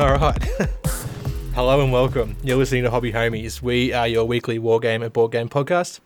[0.04, 0.42] All right.
[1.54, 2.34] Hello and welcome.
[2.42, 3.60] You're listening to Hobby Homies.
[3.60, 6.00] We are your weekly war game and board game podcast.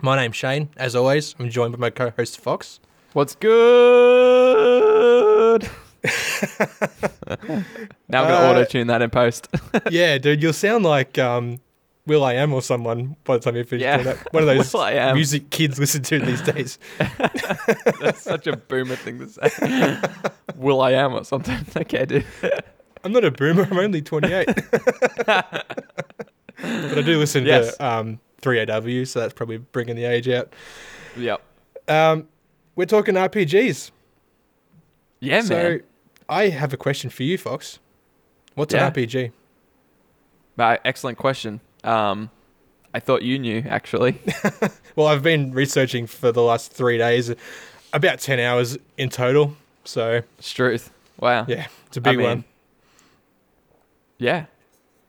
[0.00, 0.68] My name's Shane.
[0.76, 2.78] As always, I'm joined by my co-host Fox.
[3.14, 3.52] What's good?
[8.08, 9.48] now I'm gonna Uh, auto tune that in post.
[9.90, 11.58] yeah, dude, you'll sound like um,
[12.06, 13.96] Will I Am or someone by the time you finish Yeah.
[14.02, 14.32] doing that.
[14.32, 15.16] One of those Will I Am.
[15.16, 16.78] music kids listen to these days.
[18.00, 19.98] That's such a boomer thing to say.
[20.54, 21.66] Will I am or something?
[21.76, 22.24] Okay, dude.
[23.06, 23.68] I'm not a boomer.
[23.70, 24.46] I'm only 28.
[25.26, 25.64] but
[26.60, 27.76] I do listen Yes.
[27.76, 30.52] to um, 3AW, so that's probably bringing the age out.
[31.16, 31.40] Yep.
[31.88, 32.28] Um,
[32.74, 33.92] we're talking RPGs.
[35.20, 35.78] Yeah, so man.
[35.78, 35.84] So
[36.28, 37.78] I have a question for you, Fox.
[38.54, 38.86] What's Yeah.
[38.86, 39.30] an RPG?
[40.58, 41.60] Uh, excellent question.
[41.84, 42.30] Um,
[42.92, 44.18] I thought you knew actually.
[44.96, 47.30] Well, I've been researching for the last three days,
[47.92, 49.54] about 10 hours in total.
[49.84, 50.90] So, Struth.
[51.20, 51.44] Wow.
[51.46, 52.44] yeah, it's a big I mean, one.
[54.18, 54.46] Yeah.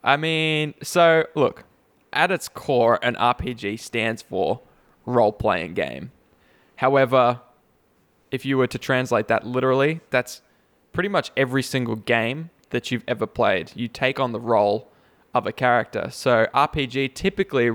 [0.03, 1.63] I mean, so look,
[2.13, 4.61] at its core, an RPG stands for
[5.05, 6.11] role playing game.
[6.77, 7.41] However,
[8.31, 10.41] if you were to translate that literally, that's
[10.94, 13.72] pretty much every single game that you've ever played.
[13.75, 14.89] You take on the role
[15.33, 16.09] of a character.
[16.11, 17.71] So, RPG typically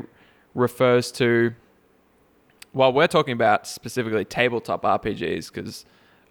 [0.54, 1.54] refers to,
[2.74, 5.84] well, we're talking about specifically tabletop RPGs because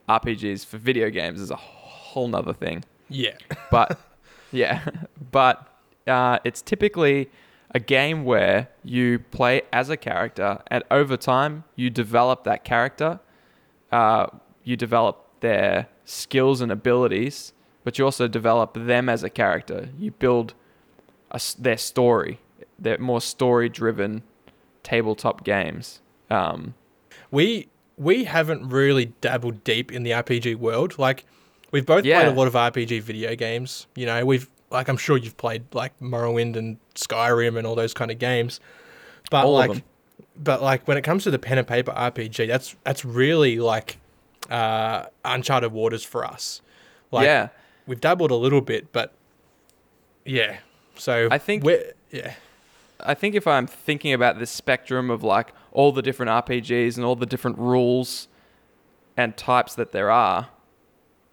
[0.09, 3.35] RPGs for video games is a whole nother thing Yeah.
[3.71, 3.99] but
[4.51, 4.81] yeah,
[5.31, 5.67] but
[6.07, 7.29] uh, it's typically
[7.73, 13.19] a game where you play as a character, and over time you develop that character.
[13.91, 14.27] Uh,
[14.63, 19.89] you develop their skills and abilities, but you also develop them as a character.
[19.97, 20.53] You build
[21.31, 22.39] a their story.
[22.77, 24.23] They're more story-driven
[24.83, 26.01] tabletop games.
[26.29, 26.73] Um,
[27.29, 30.97] we we haven't really dabbled deep in the RPG world.
[30.97, 31.25] Like
[31.71, 32.21] we've both Yeah.
[32.21, 33.87] played a lot of RPG video games.
[33.95, 37.93] You know, we've like I'm sure you've played like Morrowind and Skyrim and all those
[37.93, 38.59] kind of games.
[39.29, 39.83] But All like
[40.37, 43.97] but like when it comes to the pen and paper RPG, that's that's really like
[44.49, 46.61] uh uncharted waters for us.
[47.11, 47.49] Like yeah,
[47.87, 49.13] we've dabbled a little bit, but
[50.25, 50.57] yeah.
[50.95, 52.33] So I think- we're yeah.
[53.03, 57.05] I think if I'm thinking about this spectrum of like all the different RPGs and
[57.05, 58.27] all the different rules
[59.17, 60.49] and types that there are,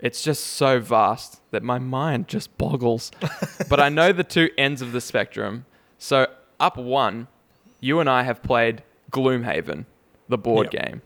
[0.01, 3.11] it's just so vast that my mind just boggles.
[3.69, 5.67] but I know the two ends of the spectrum.
[5.99, 6.27] So
[6.61, 7.29] up one,
[7.81, 9.87] you and I have played Gloomhaven,
[10.29, 10.87] the board Yep.
[10.87, 11.03] game.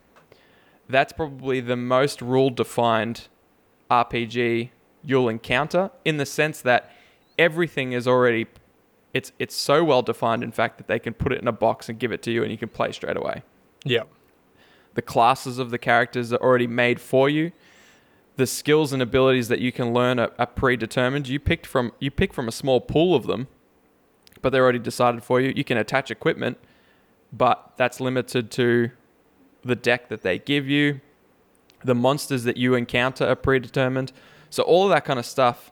[0.88, 3.28] That's probably the most rule defined
[3.90, 4.70] RPG
[5.02, 6.90] you'll encounter in the sense that
[7.38, 8.46] everything is already
[9.12, 11.88] it's it's so well defined in fact that they can put it in a box
[11.88, 13.42] and give it to you and you can play straight away.
[13.84, 14.04] Yeah.
[14.94, 17.52] The classes of the characters are already made for you.
[18.42, 21.28] The skills and abilities that you can learn are, are predetermined.
[21.28, 23.46] You picked from you pick from a small pool of them,
[24.40, 25.52] but they're already decided for you.
[25.54, 26.58] You can attach equipment,
[27.32, 28.90] but that's limited to
[29.64, 31.00] the deck that they give you.
[31.84, 34.10] The monsters that you encounter are predetermined.
[34.50, 35.70] So all of that kind of stuff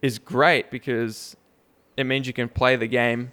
[0.00, 1.36] is great because
[1.96, 3.32] it means you can play the game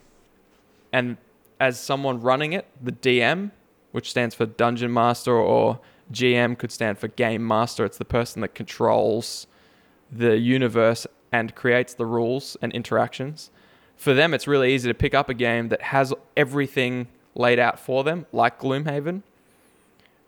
[0.91, 1.17] and
[1.59, 3.51] as someone running it, the DM,
[3.91, 5.81] which stands for Dungeon Master or
[6.13, 9.47] GM could stand for Game Master, it's the person that controls
[10.12, 13.50] the universe and creates the rules and interactions.
[13.96, 17.79] For them, it's really easy to pick up a game that has everything laid out
[17.79, 19.23] for them, like Gloomhaven.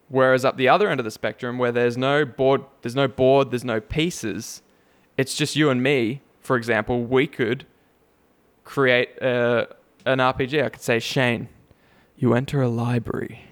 [0.07, 3.51] Whereas up the other end of the spectrum, where there's no board, there's no board,
[3.51, 4.61] there's no pieces,
[5.17, 6.21] it's just you and me.
[6.41, 7.65] For example, we could
[8.63, 9.67] create a,
[10.05, 10.63] an RPG.
[10.63, 11.49] I could say, Shane,
[12.17, 13.45] you enter a library.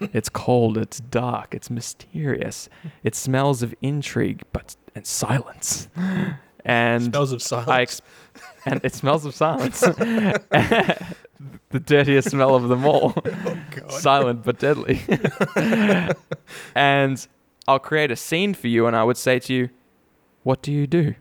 [0.00, 2.68] It's cold, it's dark, it's mysterious.
[3.02, 5.88] It smells of intrigue, but and silence.
[6.64, 8.00] And Smells of silence.
[8.66, 9.80] I and it smells of silence.
[9.80, 11.06] the
[11.72, 13.12] dirtiest smell of them all.
[13.26, 13.92] oh god.
[13.92, 15.02] Silent but deadly.
[16.74, 17.26] and
[17.68, 19.70] I'll create a scene for you and I would say to you,
[20.42, 21.14] What do you do?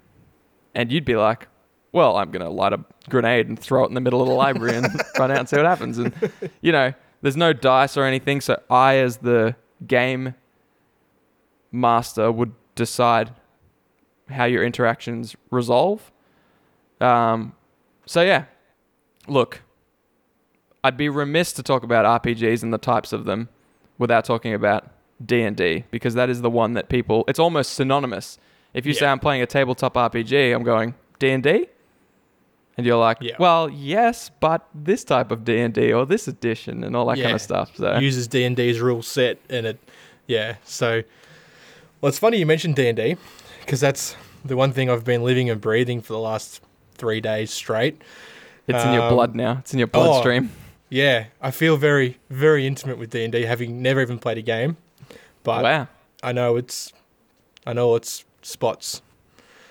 [0.74, 1.48] And you'd be like,
[1.92, 4.34] Well, I'm going to light a grenade and throw it in the middle of the
[4.34, 4.88] library and
[5.18, 5.98] run out and see what happens.
[5.98, 6.14] And,
[6.62, 6.94] you know,
[7.24, 8.42] there's no dice or anything.
[8.42, 9.56] So I, as the
[9.88, 10.36] game
[11.72, 13.32] master, would decide
[14.30, 16.12] how your interactions resolve.
[17.00, 17.54] Um,
[18.06, 18.46] so, yeah,
[19.28, 19.62] look,
[20.84, 23.48] I'd be remiss to talk about RPGs and the types of them
[23.98, 24.92] without talking about
[25.26, 28.38] D&D because that is the one that people it's almost synonymous.
[28.74, 31.50] If you say I'm playing a tabletop RPG, I'm going D&D?
[31.50, 31.68] And
[32.78, 33.36] you're like, Yeah.
[33.40, 37.42] "Well, yes, but this type of D&D or this edition and all that kind of
[37.42, 39.80] stuff." So uses D and D's rule set, and it,
[40.28, 40.56] yeah.
[40.64, 41.04] So,
[42.02, 43.16] well, it's funny you mentioned D and D
[43.62, 46.62] because that's the one thing I've been living and breathing for the last
[46.96, 48.02] three days straight.
[48.68, 49.58] It's in your Um, blood now.
[49.60, 50.50] It's in your oh, bloodstream.
[50.90, 54.42] Yeah, I feel very, very intimate with D and D, having never even played a
[54.42, 54.78] game.
[55.44, 55.88] But wow.
[56.22, 56.94] I know it's,
[57.66, 59.02] I know it's spots.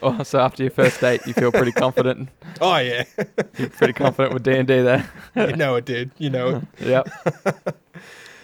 [0.05, 2.29] Oh, so after your first date, you feel pretty confident.
[2.61, 3.05] Oh yeah,
[3.59, 5.09] You're pretty confident with D and D there.
[5.35, 6.11] you know it, did.
[6.19, 6.87] You know it.
[6.87, 7.09] Yep.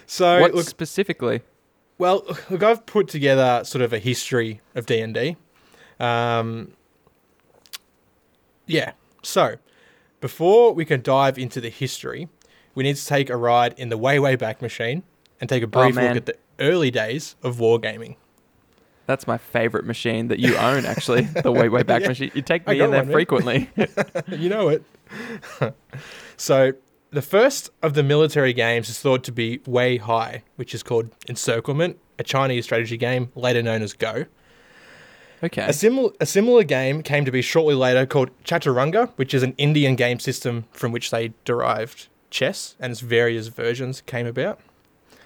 [0.06, 1.42] So what look, specifically?
[1.98, 5.36] Well, look, I've put together sort of a history of D and D.
[6.00, 6.72] Um,
[8.66, 8.92] yeah.
[9.22, 9.56] So,
[10.20, 12.28] before we can dive into the history,
[12.74, 15.02] we need to take a ride in the way way back machine
[15.40, 18.16] and take a brief look at the early days of wargaming.
[19.08, 20.84] That's my favorite machine that you own.
[20.84, 22.08] Actually, the way way back Yeah.
[22.08, 22.30] machine.
[22.34, 23.70] You take me in there one, frequently.
[24.28, 24.82] you know it.
[26.36, 26.72] so,
[27.10, 31.08] the first of the military games is thought to be Wei Hai, which is called
[31.26, 34.26] Encirclement, a Chinese strategy game later known as Go.
[35.42, 35.62] okay.
[35.66, 39.54] A, similar a similar game came to be shortly later called Chaturanga, which is an
[39.56, 44.60] Indian game system from which they derived chess, and its various versions came about.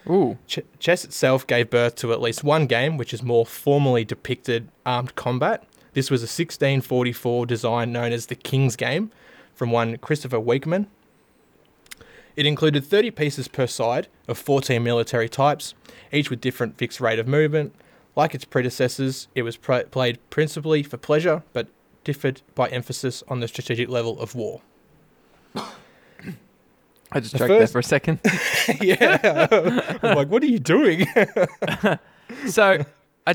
[0.09, 0.39] Ooh.
[0.47, 4.69] Ch- chess itself gave birth to at least one game, which is more formally depicted
[4.85, 5.65] armed combat.
[5.95, 9.11] This was a 1644 design known as the King's Game
[9.55, 10.87] from one Christopher Weikhmann.
[12.35, 15.75] It included 30 pieces per side of 14 military types,
[16.11, 17.75] each with different fixed rate of movement.
[18.17, 21.69] Like its predecessors, it was pr- played principally for pleasure, but
[22.05, 24.63] differed by emphasis on the strategic level of war.
[27.15, 28.21] I just The choked there for a second.
[28.81, 29.49] yeah.
[30.03, 31.07] I'm like, what are you doing?
[32.47, 32.85] so,
[33.27, 33.35] I,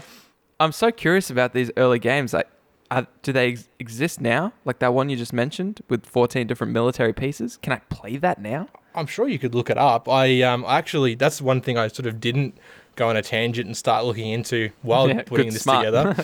[0.59, 2.33] I'm so curious about these early games.
[2.33, 2.47] Like,
[2.89, 4.53] are, do they ex- exist now?
[4.65, 7.57] Like that one you just mentioned with 14 different military pieces.
[7.57, 8.67] Can I play that now?
[8.95, 10.07] I'm sure you could look it up.
[10.09, 12.57] I um actually that's one thing I sort of didn't
[12.95, 15.85] go on a tangent and start looking into while Yeah, putting good, this smart.
[15.85, 16.15] together.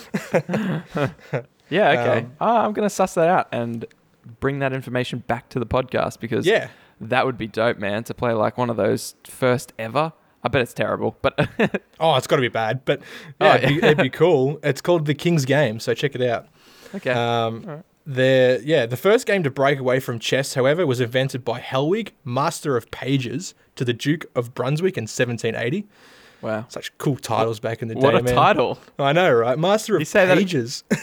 [1.69, 1.89] Yeah.
[1.89, 2.17] Okay.
[2.19, 3.85] Um, oh, I'm gonna suss that out and
[4.39, 6.69] bring that information back to the podcast because yeah.
[7.01, 8.03] That would be dope, man.
[8.05, 10.13] To play like one of those first ever.
[10.43, 11.37] I bet it's terrible, but
[11.99, 13.01] Oh, it's got to be bad, but
[13.39, 14.59] Oh, yeah, it'd, be, it'd be cool.
[14.63, 16.47] It's called the King's Game, so check it out.
[16.93, 17.11] okay.
[17.11, 17.85] Um, Alright.
[18.05, 22.09] the yeah, the first game to break away from chess, however, was invented by Hellwig,
[22.25, 25.87] Master of Pages, to the Duke of Brunswick in 1780.
[26.43, 26.65] Wow.
[26.69, 28.35] Such cool titles back in the What day, What a man.
[28.35, 28.77] title!
[28.99, 29.57] I know, right?
[29.57, 30.83] Master You of say that- Pages.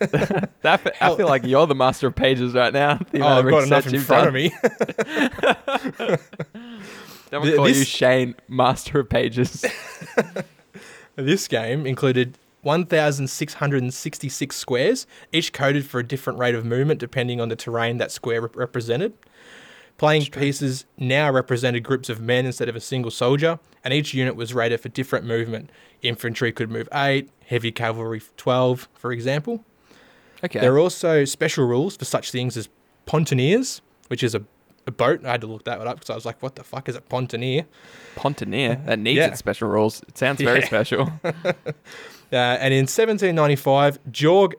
[0.62, 2.98] That, I feel like you're the master of pages right now.
[3.12, 4.28] The oh, I've got enough in front done.
[4.28, 4.52] of me.
[7.30, 9.64] Don't Th- call you Shane, master of pages.
[11.16, 17.48] This game included 1,666 squares, each coded for a different rate of movement depending on
[17.48, 19.12] the terrain that square rep- represented.
[19.96, 24.36] Playing pieces now represented groups of men instead of a single soldier, and each unit
[24.36, 25.70] was rated for different movement.
[26.02, 29.64] Infantry could move 8, heavy cavalry 12, for example.
[30.44, 30.58] Okay.
[30.60, 32.68] There are also special rules for such things as
[33.06, 34.42] pontoneers, which is a,
[34.86, 35.24] a boat.
[35.26, 36.96] I had to look that one up because I was like, what the fuck is
[36.96, 37.66] a pontoneer?
[38.16, 38.84] Pontoneer.
[38.86, 39.26] That needs Yeah.
[39.26, 40.02] its special rules.
[40.08, 40.66] It sounds very Yeah.
[40.66, 41.12] special.
[42.32, 44.54] Uh, and in 1795, Georg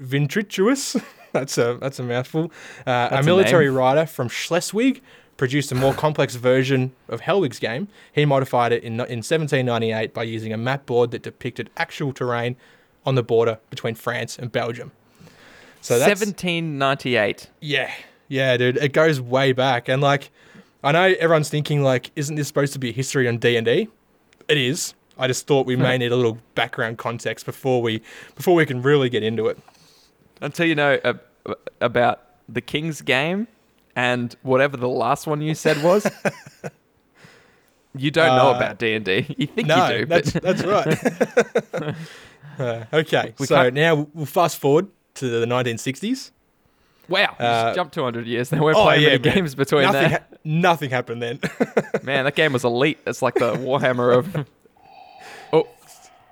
[0.00, 1.02] Vinturinus,
[1.32, 2.52] that's a that's a mouthful,
[2.86, 5.00] uh, That's a military writer from Schleswig,
[5.36, 7.88] produced a more complex version of Hellwig's game.
[8.12, 12.56] He modified it in, in 1798 by using a map board that depicted actual terrain
[13.04, 14.92] on the border between France and Belgium.
[15.80, 17.50] So that's 1798.
[17.60, 17.92] yeah,
[18.28, 18.78] yeah, dude.
[18.78, 20.30] It goes way back, and like,
[20.82, 23.66] I know everyone's thinking like, isn't this supposed to be a history on D and
[23.66, 23.88] D?
[24.48, 24.94] It is.
[25.18, 28.02] I just thought we may need a little background context before we
[28.34, 29.58] before we can really get into it.
[30.40, 31.14] Until you know uh,
[31.80, 33.46] about the King's game
[33.96, 36.06] and whatever the last one you said was.
[37.96, 39.34] you don't know Uh, about D&D.
[39.38, 41.94] You think no, you do, that's but that's right.
[42.56, 46.30] Uh, okay, We so can't- now we'll fast forward to the 1960s.
[47.08, 48.48] wow, you uh, just jumped 200 years.
[48.50, 50.10] There weren't oh, playing yeah, games between Nothing, there.
[50.30, 51.40] ha- nothing happened then.
[52.04, 52.98] Man, that game was elite.
[53.08, 54.46] It's like the Warhammer of...
[55.52, 55.66] Oh,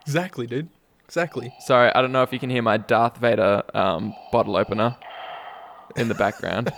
[0.06, 0.68] exactly, dude.
[1.06, 1.52] Exactly.
[1.58, 1.90] sorry.
[1.92, 4.96] I don't know if you can hear my Darth Vader um, bottle opener
[5.96, 6.72] in the background.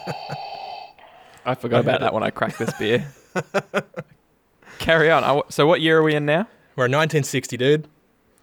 [1.45, 3.07] I forgot I about that when I cracked this beer.
[4.79, 5.23] Carry on.
[5.23, 6.49] W- so what year are we in now?
[6.77, 7.89] We're in 1960, dude.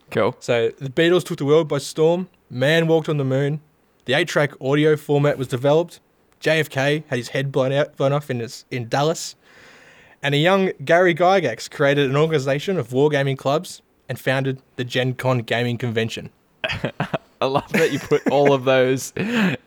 [0.09, 0.35] Cool.
[0.39, 2.29] So the Beatles took the world by storm.
[2.49, 3.61] Man walked on the moon.
[4.05, 5.99] The eight-track audio format was developed.
[6.41, 9.35] JFK had his head blown out, blown off in his, in Dallas,
[10.23, 15.13] and a young Gary Gygax created an organization of wargaming clubs and founded the Gen
[15.13, 16.29] Con Gaming Convention.
[17.41, 19.13] I love that you put all of those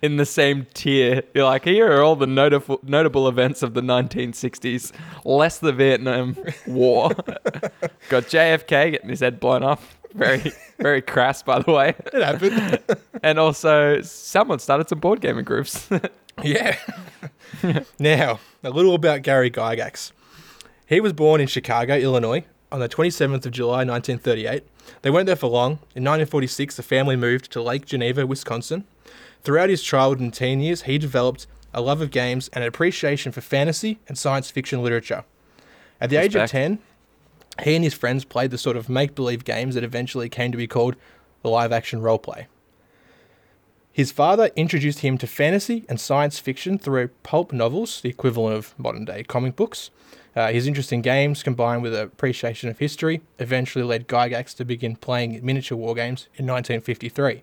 [0.00, 1.24] in the same tier.
[1.34, 4.92] You're like, here are all the notable notable events of the 1960s,
[5.24, 6.36] less the Vietnam
[6.68, 7.08] War.
[8.08, 9.96] Got JFK getting his head blown off.
[10.14, 11.94] Very, very crass, by the way.
[12.12, 12.78] It happened.
[13.24, 15.88] And also, someone started some board gaming groups.
[16.42, 16.76] yeah.
[17.98, 20.12] now, a little about Gary Gygax.
[20.86, 24.64] He was born in Chicago, Illinois, on the 27th of July, 1938.
[25.02, 25.74] They weren't there for long.
[25.94, 28.82] In 1946, the family moved to Lake Geneva, Wisconsin.
[29.44, 33.30] Throughout his childhood and teen years, he developed a love of games and an appreciation
[33.30, 35.24] for fantasy and science fiction literature.
[36.00, 36.80] At the age of 10,
[37.62, 40.58] he and his friends played the sort of make believe games that eventually came to
[40.58, 40.96] be called
[41.42, 42.48] the live action role play.
[43.92, 48.74] His father introduced him to fantasy and science fiction through pulp novels, the equivalent of
[48.76, 49.92] modern day comic books.
[50.36, 54.64] Uh, his interest in games, combined with an appreciation of history, eventually led Gygax to
[54.64, 57.42] begin playing miniature war games in 1953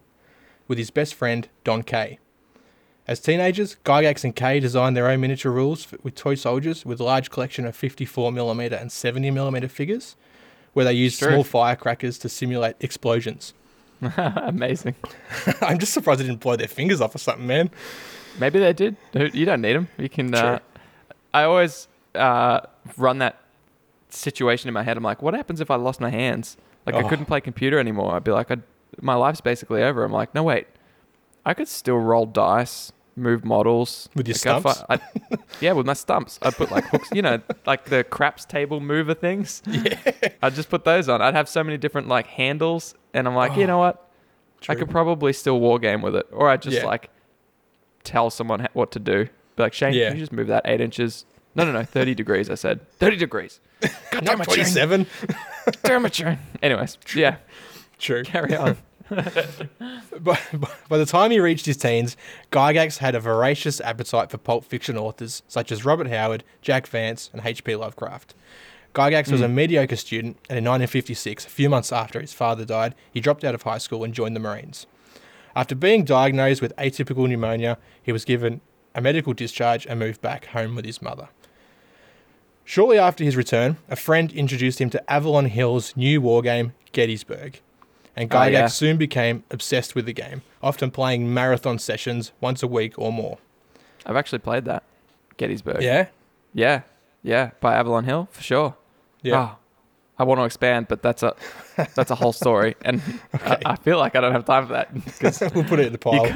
[0.67, 2.19] with his best friend, Don Kaye.
[3.07, 7.03] As teenagers, Gygax and Kaye designed their own miniature rules with toy soldiers with a
[7.03, 10.15] large collection of 54mm and 70mm figures,
[10.73, 13.53] where they used small firecrackers to simulate explosions.
[14.17, 14.95] Amazing.
[15.61, 17.69] I'm just surprised they didn't blow their fingers off or something, man.
[18.39, 18.95] Maybe they did.
[19.13, 19.89] You don't need them.
[19.97, 20.33] You can.
[20.33, 20.59] Uh,
[21.33, 22.61] I always uh,
[22.97, 23.39] run that
[24.09, 24.97] situation in my head.
[24.97, 26.57] I'm like, what happens if I lost my hands?
[26.85, 27.07] Like I Oh.
[27.09, 28.15] couldn't play computer anymore.
[28.15, 28.63] I'd be like, I'd,
[29.01, 30.03] my life's basically over.
[30.03, 30.67] I'm like, no wait,
[31.45, 34.83] I could still roll dice, move models With your Like, stumps?
[34.89, 35.03] I'd-
[35.61, 36.39] yeah, with my stumps.
[36.41, 39.61] I'd put like hooks, you know, like the craps table mover things.
[39.67, 39.97] Yeah.
[40.41, 41.21] I'd just put those on.
[41.21, 44.09] I'd have so many different like handles, and I'm like, you Oh, know what?
[44.69, 46.85] I could probably still war game with it, or I just Yeah.
[46.85, 47.09] like
[48.03, 49.25] tell someone what to do.
[49.55, 50.07] Be like, Shane, Yeah.
[50.09, 51.25] can you just move that eight inches?
[51.55, 52.49] No, no, no, thirty degrees.
[52.49, 53.59] I said thirty degrees.
[54.11, 55.05] God damn Not it, Shane.
[55.05, 55.07] 27.
[55.83, 56.39] Damn it, Shane.
[56.61, 57.37] Anyways, yeah,
[57.97, 58.23] True.
[58.23, 58.77] carry on.
[59.09, 60.39] By,
[60.87, 62.15] by the time he reached his teens,
[62.51, 67.29] Gygax had a voracious appetite for pulp fiction authors such as Robert Howard, Jack Vance,
[67.33, 67.75] and H.P.
[67.75, 68.35] Lovecraft.
[68.93, 69.55] Gygax was a hmm.
[69.55, 73.55] mediocre student, and in 1956, a few months after his father died, he dropped out
[73.55, 74.85] of high school and joined the Marines.
[75.55, 78.61] After being diagnosed with atypical pneumonia, he was given
[78.95, 81.29] a medical discharge and moved back home with his mother.
[82.71, 87.59] Shortly after his return, a friend introduced him to Avalon Hill's new wargame, Gettysburg.
[88.15, 88.67] And Oh, Gygax yeah.
[88.67, 93.39] soon became obsessed with the game, often playing marathon sessions once a week or more.
[94.05, 94.83] I've actually played that
[95.35, 95.81] Gettysburg.
[95.81, 96.07] Yeah?
[96.53, 96.83] yeah,
[97.23, 98.77] yeah, by Avalon Hill for sure.
[99.21, 99.49] Yeah.
[99.51, 99.57] Oh,
[100.17, 101.35] I want to expand, but that's a
[101.93, 103.01] that's a whole story, and
[103.33, 105.97] I, I feel like I don't have time for that we'll put it in the
[105.97, 106.31] pile.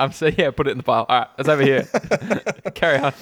[0.00, 0.50] I'm so yeah.
[0.50, 1.06] Put it in the pile.
[1.08, 1.84] All right, it's over here.
[2.74, 3.12] Carry on.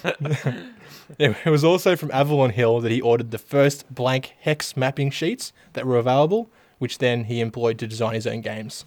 [1.18, 5.52] It was also from Avalon Hill that he ordered the first blank hex mapping sheets
[5.74, 8.84] that were available, which then he employed to design his own games.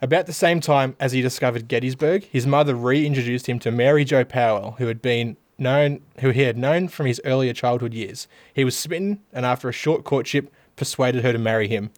[0.00, 4.24] About the same time as he discovered Gettysburg, his mother reintroduced him to Mary Jo
[4.24, 8.28] Powell, who had been known who he had known from his earlier childhood years.
[8.54, 11.90] He was smitten and after a short courtship persuaded her to marry him.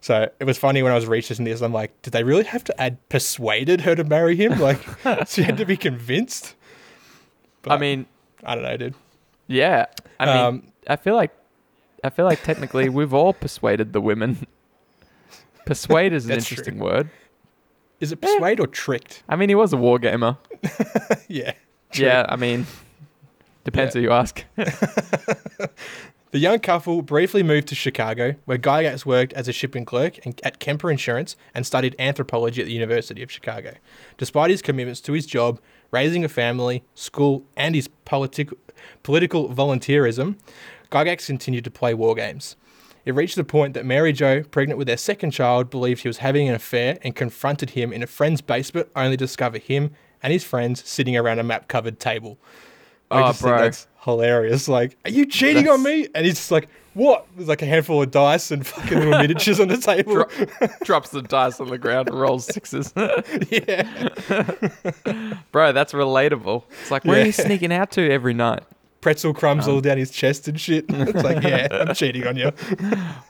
[0.00, 2.64] So it was funny when I was researching this, I'm like, did they really have
[2.64, 4.58] to add persuaded her to marry him?
[4.58, 4.80] Like
[5.28, 6.56] she had to be convinced?
[7.66, 8.06] I mean,
[8.44, 8.94] I don't know, dude.
[9.46, 9.86] yeah.
[10.20, 11.30] I mean, Um, I feel like
[12.04, 14.46] I feel like technically we've all persuaded the women.
[15.66, 16.56] Persuade is an That's true.
[16.56, 17.08] interesting word.
[18.00, 19.22] Is it persuade or tricked?
[19.28, 20.36] I mean, he was a war gamer.
[21.28, 21.52] yeah.
[21.92, 22.06] True.
[22.06, 22.66] Yeah, I mean,
[23.62, 24.00] depends Yeah.
[24.00, 24.44] who you ask.
[26.32, 30.40] The young couple briefly moved to Chicago, where Gygax worked as a shipping clerk and-
[30.42, 33.74] at Kemper Insurance and studied anthropology at the University of Chicago.
[34.16, 35.60] Despite his commitments to his job,
[35.92, 38.50] raising a family, school, and his politic-
[39.02, 40.36] political volunteerism,
[40.90, 42.56] Gygax continued to play war games.
[43.04, 46.18] It reached the point that Mary Jo, pregnant with their second child, believed he was
[46.18, 49.90] having an affair and confronted him in a friend's basement, only to discover him
[50.22, 52.38] and his friends sitting around a map covered table.
[53.10, 53.58] I Oh, just think bro.
[53.62, 54.68] that's hilarious.
[54.68, 56.06] Like, are you cheating on me?
[56.14, 57.26] And he's just like, what?
[57.36, 60.14] There's like a handful of dice and fucking little miniatures on the table.
[60.14, 62.92] Dro- drops the dice on the ground and rolls sixes.
[63.50, 63.82] yeah.
[65.52, 66.64] Bro, that's relatable.
[66.82, 68.62] It's like, where are you sneaking out to every night?
[69.00, 69.74] Pretzel crumbs Um.
[69.74, 70.84] all down his chest and shit.
[70.90, 72.52] It's like, yeah, I'm cheating on you.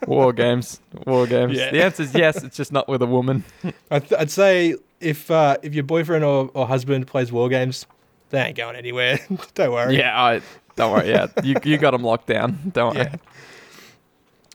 [0.06, 0.80] War games.
[1.06, 1.56] War games.
[1.56, 1.70] Yeah.
[1.70, 3.44] The answer is yes, it's just not with a woman.
[3.90, 7.86] I'd, th- I'd say if uh, if your boyfriend or, or husband plays war games,
[8.30, 9.18] they ain't going anywhere.
[9.54, 9.96] Don't worry.
[9.96, 10.40] Yeah, I,
[10.76, 11.08] don't worry.
[11.08, 12.70] Yeah, you, you got them locked down.
[12.72, 13.06] Don't worry.
[13.06, 13.16] Yeah.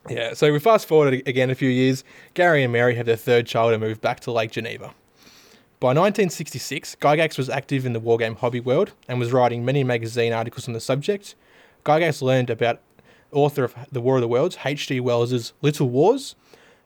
[0.10, 2.04] Yeah, so we fast forward again a few years.
[2.34, 4.94] Gary and Mary have their third child and move back to Lake Geneva.
[5.80, 10.32] By 1966, Gygax was active in the wargame hobby world and was writing many magazine
[10.32, 11.36] articles on the subject.
[11.86, 12.80] Gygax learned about
[13.32, 15.00] author of The War of the Worlds, H.G.
[15.02, 16.36] Wells's Little Wars,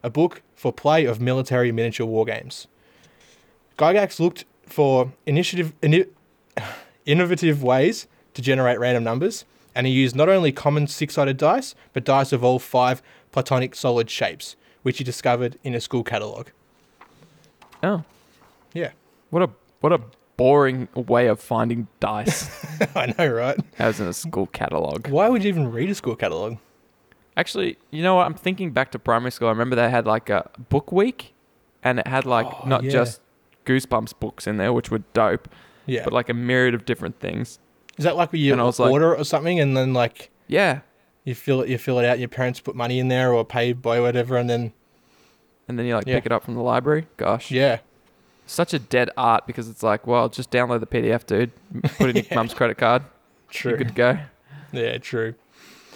[0.04, 2.66] a book for play of military miniature wargames.
[3.78, 6.10] Gygax looked for initiative, ini-
[7.06, 11.76] innovative ways to generate random numbers, and he used not only common six sided dice,
[11.94, 13.02] but dice of all five
[13.32, 16.52] platonic solid shapes, which he discovered in a school catalogue.
[17.84, 18.04] Oh,
[18.74, 18.92] Yeah,
[19.30, 19.50] what a
[19.80, 20.02] what a
[20.38, 22.50] boring way of finding dice
[22.96, 23.60] I know, right?
[23.80, 25.08] as in a school catalog.
[25.08, 26.58] Why would you even read a school catalogue?
[27.38, 28.26] Actually, you know what?
[28.26, 29.48] I'm thinking back to primary school.
[29.48, 31.34] I remember they had like a book week,
[31.84, 32.92] and it had like Oh, not yeah.
[32.92, 33.22] just
[33.66, 35.48] Goosebumps books in there, which were dope,
[35.86, 36.04] Yeah.
[36.04, 37.58] but like a myriad of different things.
[38.02, 39.94] Is that like where you And I was like- order it or something and then
[39.94, 40.80] like Yeah,
[41.24, 43.74] you fill it you fill it out, your parents put money in there or pay
[43.74, 44.74] by whatever and then
[45.68, 46.16] and then you like Yeah.
[46.16, 47.06] pick it up from the library.
[47.18, 47.78] Gosh, yeah.
[48.48, 51.52] such a dead art because it's like, well, just download the PDF, dude.
[52.00, 53.04] Put in your mum's credit card.
[53.52, 53.70] True.
[53.70, 54.20] You're good to go.
[54.72, 55.36] Yeah, true.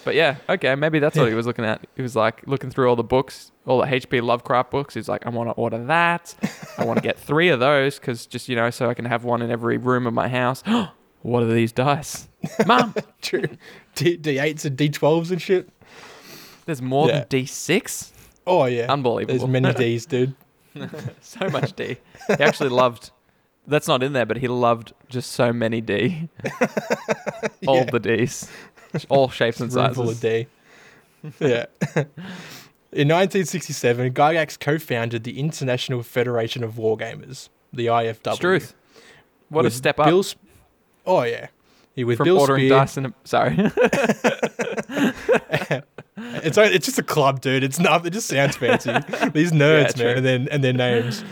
[0.03, 1.81] But yeah, okay, maybe that's what he was looking at.
[1.95, 4.21] He was like looking through all the books, all the H.P.
[4.21, 4.93] Lovecraft books.
[4.93, 6.35] He's like, I want to order that.
[6.77, 9.23] I want to get three of those because just you know, so I can have
[9.23, 10.61] one in every room of my house.
[11.25, 12.27] what are these dice,
[12.65, 12.93] Mum?
[13.21, 13.43] True.
[13.95, 15.67] D D eights and D twelves and shit.
[16.65, 17.19] There's more Yeah.
[17.19, 18.11] than D six.
[18.47, 18.91] Oh yeah.
[18.91, 19.37] Unbelievable.
[19.39, 20.35] There's many D's, dude.
[21.21, 21.97] so much D.
[22.27, 23.11] He actually loved.
[23.67, 26.29] That's not in there, but he loved just so many D.
[27.67, 27.83] all Yeah.
[27.91, 28.49] the D's,
[29.09, 29.95] all shapes and sizes.
[29.95, 30.19] full of.
[30.19, 30.47] D.
[31.39, 31.65] yeah.
[32.91, 38.27] In 1967, Gygax co-founded the International Federation of Wargamers, the IFW.
[38.27, 38.75] It's truth.
[39.49, 40.23] What a step up Bill
[41.05, 41.47] oh yeah.
[41.93, 42.69] He with from Bill ordering Speer.
[42.69, 43.13] dice in a.
[43.23, 43.55] Sorry.
[46.17, 47.63] It's it's just a club, dude.
[47.63, 48.05] It's not.
[48.05, 48.91] It just sounds fancy.
[49.33, 50.05] These nerds, true.
[50.05, 51.23] man, and then and their names.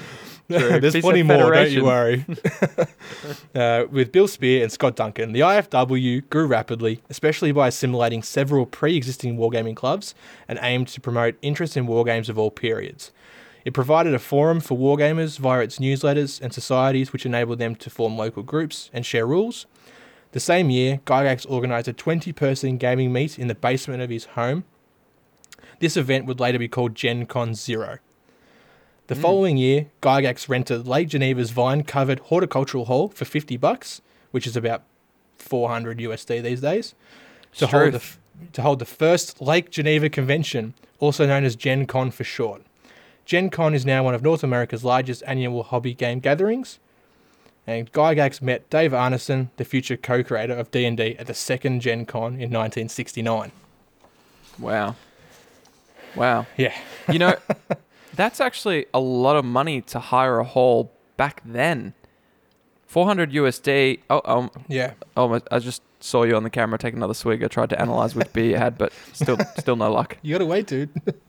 [0.50, 0.80] True.
[0.80, 1.54] There's Piece plenty of more.
[1.54, 2.26] Don't you worry.
[3.56, 8.66] uh, with Bill Speer and Scott Duncan, the IFW grew rapidly, especially by assimilating several
[8.66, 10.14] pre-existing wargaming clubs
[10.48, 13.12] and aimed to promote interest in wargames of all periods.
[13.66, 17.90] It provided a forum for wargamers via its newsletters and societies, which enabled them to
[17.90, 19.66] form local groups and share rules.
[20.34, 24.66] The same year, Gygax organised a 20-person gaming meet in the basement of his home.
[25.80, 28.00] This event would later be called Gen Con Zero.
[29.08, 29.22] The hmm.
[29.22, 34.84] following year, Gygax rented Lake Geneva's vine-covered horticultural hall for 50 bucks, which is about
[35.38, 36.96] 400 USD these days,
[37.58, 38.20] to hold, the, f-
[38.54, 42.64] to hold the first Lake Geneva convention, also known as Gen Con for short.
[43.26, 46.80] Gen Con is now one of North America's largest annual hobby game gatherings.
[47.66, 52.34] And Gygax met Dave Arneson, the future co-creator of D&D, at the second Gen Con
[52.34, 53.52] in 1969.
[54.60, 54.96] Wow.
[56.16, 56.46] Wow.
[56.58, 56.74] Yeah.
[57.10, 57.36] You know,
[58.16, 61.94] that's actually a lot of money to hire a hall back then.
[62.88, 64.00] 400 USD.
[64.10, 64.94] Oh, um, Yeah.
[65.16, 67.44] oh, my- I just saw you on the camera take another swig.
[67.44, 70.18] I tried to analyze which beer you had, but still, still no luck.
[70.22, 70.90] You gotta wait, dude.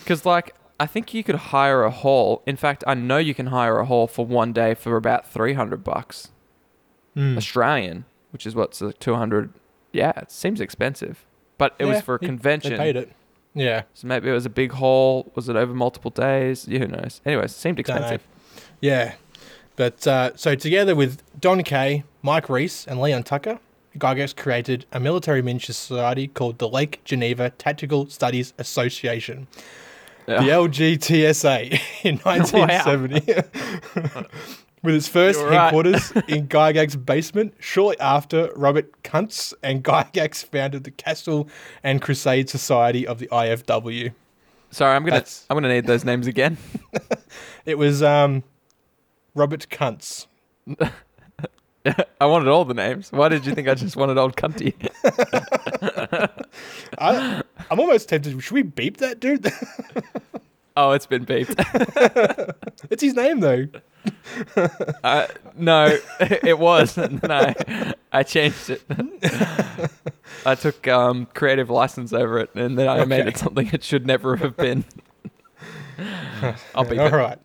[0.00, 2.42] Because, like, I think you could hire a hall.
[2.46, 5.82] In fact, I know you can hire a hall for one day for about 300
[5.84, 6.28] bucks
[7.16, 7.36] Mm.
[7.36, 9.50] Australian, which is what's like 200.
[9.92, 11.24] Yeah, it seems expensive,
[11.58, 12.72] but it was for a convention.
[12.72, 13.12] They paid it.
[13.54, 13.82] Yeah.
[13.94, 15.30] So maybe it was a big haul.
[15.36, 16.66] Was it over multiple days?
[16.66, 17.20] Yeah, Who knows?
[17.24, 18.20] Anyways, it seemed expensive.
[18.80, 19.14] Yeah.
[19.76, 23.60] But uh, so together with Don Kaye, Mike Reese, and Leon Tucker,
[23.96, 29.46] Gygax created a military miniature society called the Lake Geneva Tactical Studies Association,
[30.26, 30.34] the.
[30.38, 33.42] LGTSA, in 1970.
[34.82, 35.62] with its first You're right.
[35.64, 37.54] headquarters in Gygax's basement.
[37.58, 41.48] Shortly after, Robert Kuntz and Gygax founded the Castle
[41.82, 44.12] and Crusade Society of the IFW.
[44.70, 46.58] Sorry, I'm gonna That's- I'm gonna need those names again.
[47.64, 48.42] It was um,
[49.34, 50.26] Robert Kuntz.
[52.20, 53.12] I wanted all the names.
[53.12, 54.74] Why did you think I just wanted old cunty?
[56.98, 58.42] I, I'm almost tempted.
[58.42, 59.50] Should we beep that dude?
[60.76, 61.54] Oh, it's been beeped.
[62.90, 63.68] it's his name though.
[65.04, 66.98] Uh, no, it was.
[66.98, 68.82] And then I, I changed it.
[70.44, 74.04] I took um, creative license over it, and then I made it something it should
[74.04, 74.84] never have been.
[76.74, 77.38] I'll beep All right.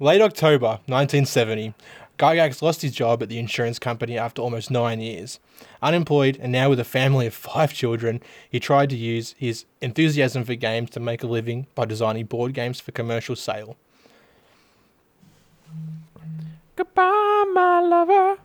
[0.00, 1.74] Late October 1970,
[2.22, 5.40] Gygax lost his job at the insurance company after almost nine years.
[5.82, 10.44] Unemployed and now with a family of five children, he tried to use his enthusiasm
[10.44, 13.76] for games to make a living by designing board games for commercial sale.
[16.76, 18.38] Goodbye, my lover.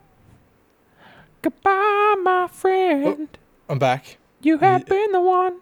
[1.44, 3.30] Goodbye, my friend.
[3.32, 4.18] Oh, I'm back.
[4.42, 5.60] You have been the one.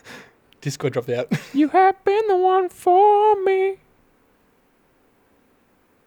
[0.60, 1.32] Discord dropped out.
[1.54, 3.78] You have been the one for me.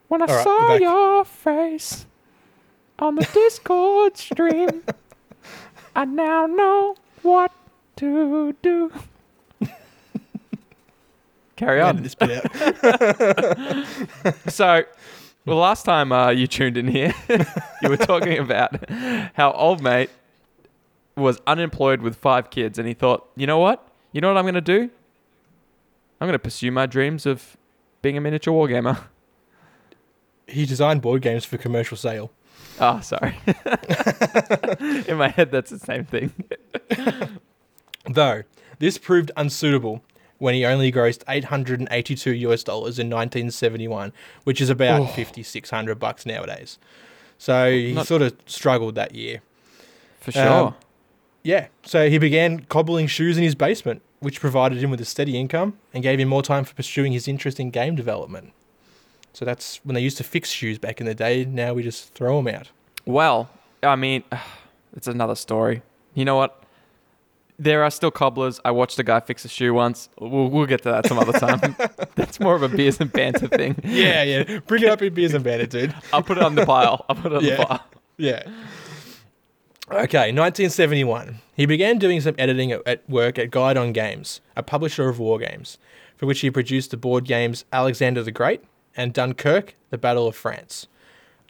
[0.08, 2.06] When I All right, saw your face
[3.00, 4.84] on the Discord stream,
[5.96, 7.52] I now know what
[7.98, 8.92] to do.
[11.56, 12.04] Carry Edit on.
[12.04, 13.86] this bit out.
[14.48, 14.84] So,
[15.46, 17.14] well, last time uh, you tuned in here,
[17.82, 18.90] you were talking about
[19.34, 20.12] how old mate
[21.16, 23.88] was unemployed with five kids, and he thought, you know what?
[24.12, 24.90] You know what I'm going to do?
[26.20, 27.58] I'm gonna pursue my dreams of
[28.02, 29.00] being a miniature wargamer.
[30.48, 32.32] He designed board games for commercial sale.
[32.80, 33.38] Oh, sorry.
[35.08, 36.32] In my head, that's the same thing.
[38.10, 38.44] Though
[38.80, 40.04] this proved unsuitable
[40.38, 45.06] when he only grossed 882 US dollars in 1971, which is about Oh.
[45.08, 46.78] 5600 bucks nowadays.
[47.40, 49.42] So he Not- sort of struggled that year.
[50.22, 50.48] For sure.
[50.68, 50.76] Um,
[51.44, 55.38] Yeah, so he began cobbling shoes in his basement, which provided him with a steady
[55.40, 58.52] income and gave him more time for pursuing his interest in game development.
[59.38, 61.46] So that's when they used to fix shoes back in the day.
[61.46, 62.72] Now we just throw them out.
[63.06, 63.48] well,
[63.84, 64.24] I mean,
[64.96, 65.84] it's another story.
[66.16, 66.64] You know what?
[67.60, 68.60] There are still cobblers.
[68.66, 70.10] I watched a guy fix a shoe once.
[70.18, 71.76] We'll, we'll get to that some other time.
[72.16, 73.76] That's more of a beers and banter thing.
[73.84, 74.58] Yeah, yeah.
[74.66, 75.94] Bring it up in beers and banter, dude.
[76.14, 77.06] I'll put it on the pile.
[77.08, 77.58] I'll put it on Yeah.
[77.58, 77.86] the pile.
[78.18, 78.44] Yeah.
[79.92, 81.42] Okay, 1971.
[81.56, 85.38] He began doing some editing at, at work at Guidon Games, a publisher of war
[85.38, 85.78] games,
[86.16, 88.64] for which he produced the board games Alexander the Great
[88.98, 90.88] and Dunkirk, the Battle of France.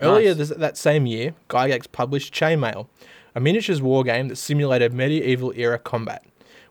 [0.02, 0.50] Earlier Nice.
[0.50, 2.88] this, that same year, Gygax published Chainmail,
[3.34, 6.24] a miniatures war game that simulated medieval era combat,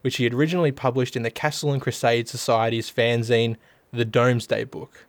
[0.03, 3.57] which he had originally published in the Castle and Crusade Society's fanzine,
[3.93, 5.07] The Domesday Book.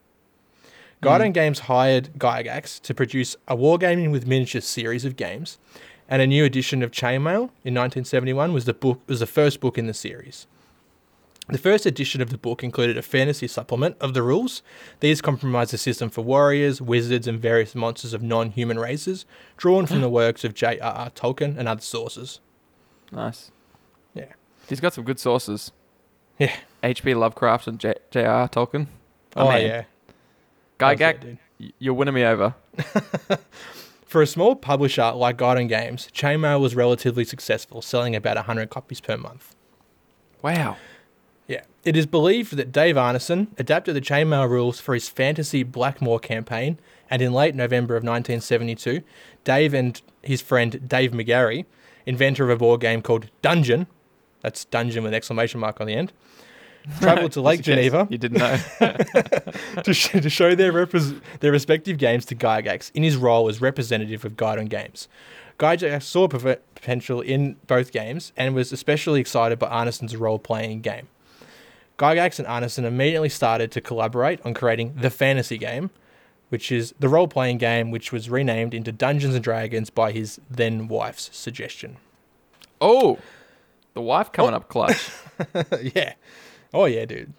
[1.02, 1.34] Guidon hmm.
[1.34, 5.60] Games hired Gygax to produce a wargaming with miniatures series of games,
[6.10, 9.78] and a new edition of Chainmail in 1971 was the book was the first book
[9.78, 10.48] in the series.
[11.50, 14.62] The first edition of the book included a fantasy supplement of the rules.
[15.00, 20.02] These comprised a system for warriors, wizards, and various monsters of non-human races, drawn from
[20.02, 21.10] the works of J.R.R.
[21.12, 22.42] Tolkien and other sources.
[23.14, 23.52] Nice.
[24.14, 24.34] Yeah.
[24.68, 25.72] He's got some good sources.
[26.38, 26.56] Yeah.
[26.84, 27.14] H.P.
[27.14, 28.50] Lovecraft and J.R.R.
[28.50, 28.88] Tolkien.
[29.38, 29.84] Oh mean, yeah.
[30.78, 31.38] Guy Gag,
[31.80, 32.56] you're winning me over.
[34.06, 39.02] For a small publisher like Guidon Games, Chainmail was relatively successful, selling about 100 copies
[39.02, 39.56] per month.
[40.42, 40.78] Wow.
[41.88, 46.80] It is believed that Dave Arneson adapted the chainmail rules for his fantasy Blackmoor campaign,
[47.10, 49.02] and in late November of 1972,
[49.46, 51.64] Dave and his friend Dave Megarry,
[52.06, 53.88] inventor of a board game called Dungeon,
[54.42, 56.12] that's Dungeon with an exclamation mark on the end,
[57.00, 58.58] traveled to Lake Just in case Geneva You didn't know.
[59.84, 60.86] to, sh- to show their,
[61.40, 65.08] their respective games to Gygax in his role as representative of Guidon Games.
[65.58, 71.08] Gygax saw potential in both games and was especially excited by Arneson's role playing game.
[71.98, 75.90] Gygax and Arneson immediately started to collaborate on creating the fantasy game,
[76.50, 80.40] which is the role playing game which was renamed into Dungeons and Dragons by his
[80.50, 81.98] then wife's suggestion.
[82.82, 83.18] oh,
[83.94, 84.58] the wife coming oh.
[84.58, 85.10] up clutch.
[85.96, 86.14] yeah.
[86.72, 87.34] Oh, yeah, dude.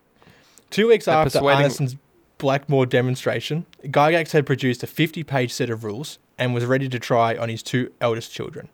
[0.70, 1.96] Two weeks They're after persuading- Arneson's
[2.38, 6.98] Blackmoor demonstration, Gygax had produced a 50 page set of rules and was ready to
[6.98, 8.68] try on his two eldest children.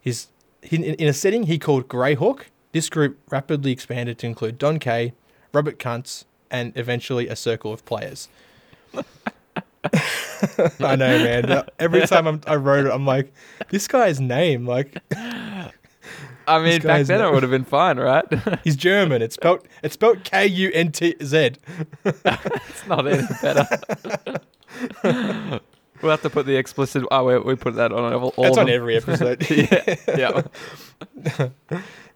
[0.00, 0.26] His,
[0.62, 5.14] in, in a setting he called Greyhawk, this group rapidly expanded to include Don Kaye,
[5.54, 8.28] Robert Kuntz, and eventually a circle of players.
[8.94, 11.64] I know, man.
[11.78, 13.32] Every time I'm, I wrote it, I'm like,
[13.70, 15.70] this guy's name, like, I
[16.62, 18.26] mean, back then it would have been fine, right?
[18.62, 19.22] he's German.
[19.22, 21.52] It's spelled, it's spelled K U N T Z.
[22.04, 23.66] it's not any better.
[26.02, 27.04] we'll have to put the explicit.
[27.10, 28.74] Oh, we, we put that on all, all That's on them.
[28.74, 29.48] every episode.
[29.48, 30.42] yeah, yeah.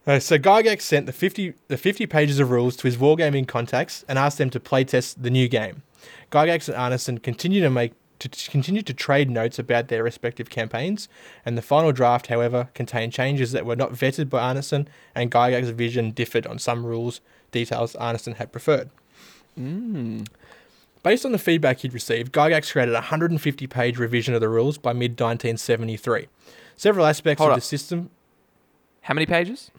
[0.07, 4.05] Uh, so Gygax sent the 50, the 50 pages of rules to his wargaming contacts
[4.09, 5.83] and asked them to playtest the new game.
[6.33, 11.09] Gygax and Arneson continued to make to continue to trade notes about their respective campaigns,
[11.45, 15.71] and the final draft, however, contained changes that were not vetted by Arneson, and Gygax's
[15.71, 18.91] vision differed on some rules details Arneson had preferred.
[19.59, 20.27] Mm.
[21.03, 24.77] Based on the feedback he'd received, Gygax created a 150 page revision of the rules
[24.77, 26.29] by mid 1973.
[26.77, 27.61] Several aspects Hold of up.
[27.61, 28.11] the system,
[29.03, 29.71] How many pages?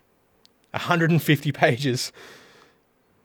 [0.71, 2.11] 150 pages.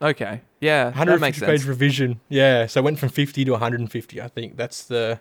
[0.02, 0.42] Okay.
[0.60, 1.64] Yeah, that 150 makes page sense.
[1.64, 2.20] revision.
[2.28, 4.20] Yeah, so it went from 50 to 150.
[4.20, 5.20] I think that's the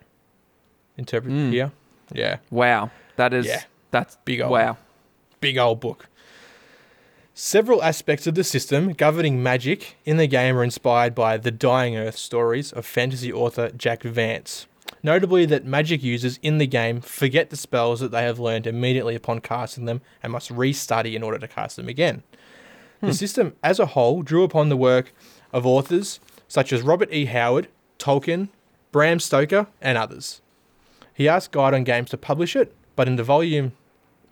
[0.96, 1.50] interpret Mm.
[1.50, 1.72] here.
[2.12, 3.62] Yeah, Wow, that is Yeah.
[3.90, 4.76] that's Big old- Wow.
[5.40, 6.08] big old book.
[7.34, 11.96] Several aspects of the system governing magic in the game are inspired by the Dying
[11.96, 14.66] Earth stories of fantasy author Jack Vance.
[15.06, 19.14] Notably, that magic users in the game forget the spells that they have learned immediately
[19.14, 22.24] upon casting them and must restudy in order to cast them again.
[23.00, 25.14] The system as a whole drew upon the work
[25.52, 27.26] of authors such as Robert E.
[27.26, 27.68] Howard,
[28.00, 28.48] Tolkien,
[28.90, 30.40] Bram Stoker, and others.
[31.14, 33.74] He asked Guidon Games to publish it, but in the volume,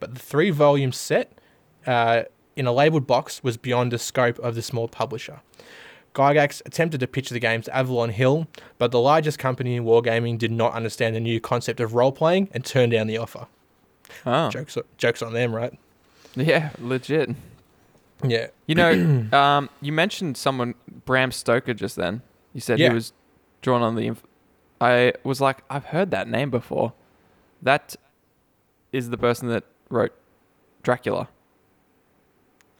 [0.01, 1.39] but the three volume set
[1.87, 2.25] uh,
[2.57, 5.41] in a labeled box was beyond the scope of the small publisher.
[6.14, 8.46] Gygax attempted to pitch the game to Avalon Hill,
[8.79, 12.48] but the largest company in wargaming did not understand the new concept of role playing
[12.53, 13.46] and turned down the offer.
[14.24, 14.48] Oh.
[14.50, 15.77] Jokes, jokes on them, right?
[16.37, 17.31] Yeah, legit.
[18.24, 18.46] Yeah.
[18.66, 20.74] You know, um, you mentioned someone
[21.05, 22.22] Bram Stoker just then.
[22.53, 22.88] You said Yeah.
[22.90, 23.12] he was
[23.62, 24.07] drawn on the.
[24.07, 24.22] Inf-
[24.81, 26.92] I was like, I've heard that name before.
[27.62, 27.96] That
[28.92, 30.12] is the person that wrote
[30.83, 31.29] Dracula.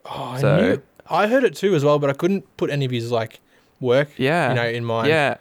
[0.05, 0.83] Oh, I So- knew.
[1.11, 3.41] I heard it too as well, but I couldn't put any of his like
[3.81, 4.49] work, Yeah.
[4.51, 5.09] you know, in mind.
[5.09, 5.37] Yeah,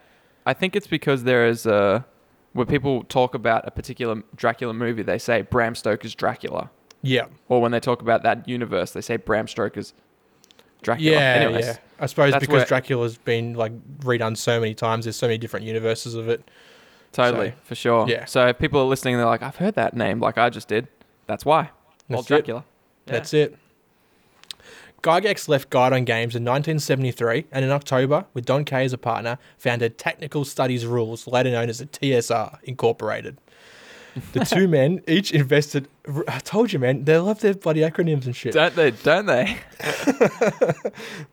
[0.46, 2.06] I think it's because there is a
[2.54, 6.70] where people talk about a particular Dracula movie, they say Bram Stoker's Dracula,
[7.02, 7.26] Yeah.
[7.50, 9.94] or when they talk about that universe, they say Bram Stoker's
[10.84, 11.12] Dracula.
[11.12, 11.78] Yeah, Anyways, yeah.
[12.00, 13.72] I suppose because where- Dracula's been like
[14.02, 16.44] redone so many times, there's so many different universes of it.
[17.14, 18.06] totally So, for sure.
[18.10, 18.26] yeah.
[18.26, 20.88] So if people are listening, they're like, I've heard that name, like I just did.
[21.28, 21.70] That's why.
[22.10, 22.28] That's it.
[22.28, 22.66] Dracula.
[23.08, 23.14] Yeah.
[23.14, 23.56] That's it.
[25.04, 29.38] Gygax left Guidon Games in 1973 and in October, with Don Kaye as a partner,
[29.58, 33.38] founded Technical Studies Rules, later known as the TSR Incorporated.
[34.32, 35.88] The two men each invested.
[36.28, 38.54] I told you, man, they love their bloody acronyms and shit.
[38.54, 38.92] Don't they?
[38.92, 39.58] Don't they?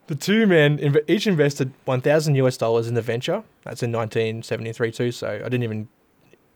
[0.08, 3.44] The two men inv- each invested 1,000 US dollars in the venture.
[3.64, 5.88] That's in 1973 too, so I didn't even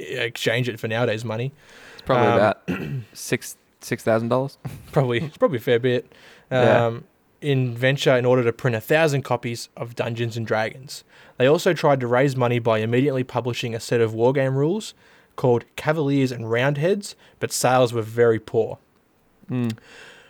[0.00, 1.52] exchange it for nowadays money.
[1.92, 4.58] It's probably Um, about six six thousand dollars.
[4.92, 6.12] Probably, probably a fair bit.
[6.50, 6.86] Yeah.
[6.86, 7.04] Um,
[7.40, 11.04] in venture in order to print a thousand copies of Dungeons and Dragons.
[11.36, 14.94] They also tried to raise money by immediately publishing a set of wargame rules
[15.36, 18.78] called Cavaliers and Roundheads, but sales were very poor.
[19.50, 19.76] Mm.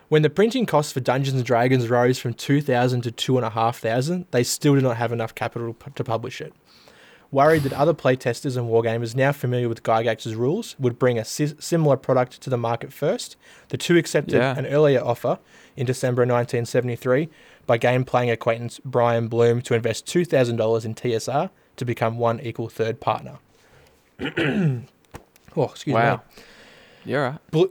[0.08, 4.74] When the printing costs for Dungeons and Dragons rose from 2,000 to 2,500, they still
[4.74, 6.52] did not have enough capital p- to publish it.
[7.34, 11.56] Worried that other playtesters and wargamers now familiar with Gygax's rules would bring a si-
[11.58, 13.34] similar product to the market first,
[13.70, 14.56] the two accepted Yeah.
[14.56, 15.40] an earlier offer
[15.76, 17.28] in December 1973
[17.66, 22.68] by game playing acquaintance Brian Blume to invest $2,000 in TSR to become one equal
[22.68, 23.38] third partner.
[24.20, 24.84] oh,
[25.56, 26.22] excuse Wow.
[26.36, 26.42] me.
[27.04, 27.70] You're right.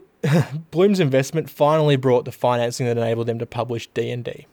[0.72, 4.46] Blume's investment finally brought the financing that enabled them to publish D&D.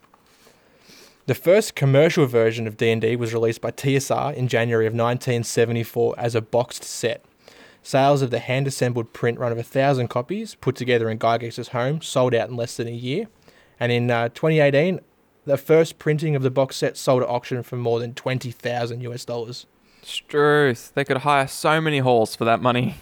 [1.32, 6.36] The first commercial version of D&D was released by TSR in January of 1974 as
[6.36, 7.24] a boxed set.
[7.82, 12.02] Sales of the hand-assembled print run of a thousand copies, put together in Gygax's home,
[12.02, 13.30] sold out in less than a year.
[13.80, 15.00] And in uh, 2018,
[15.46, 19.24] the first printing of the box set sold at auction for more than 20,000 US
[19.24, 19.68] dollars.
[20.02, 20.92] Struth.
[20.96, 22.96] They could hire so many halls for that money.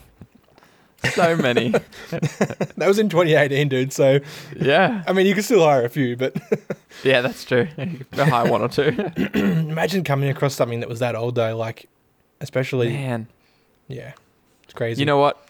[1.13, 1.69] So many.
[2.09, 3.93] that was in 2018, dude.
[3.93, 4.19] So,
[4.59, 5.03] yeah.
[5.07, 6.35] I mean, you can still hire a few, but
[7.03, 7.67] Yeah, that's true.
[7.77, 8.95] You hire one or two.
[9.33, 11.87] imagine coming across something that was that old though, like
[12.41, 13.27] especially Man.
[13.87, 14.13] yeah,
[14.63, 15.01] it's crazy.
[15.01, 15.45] You know what?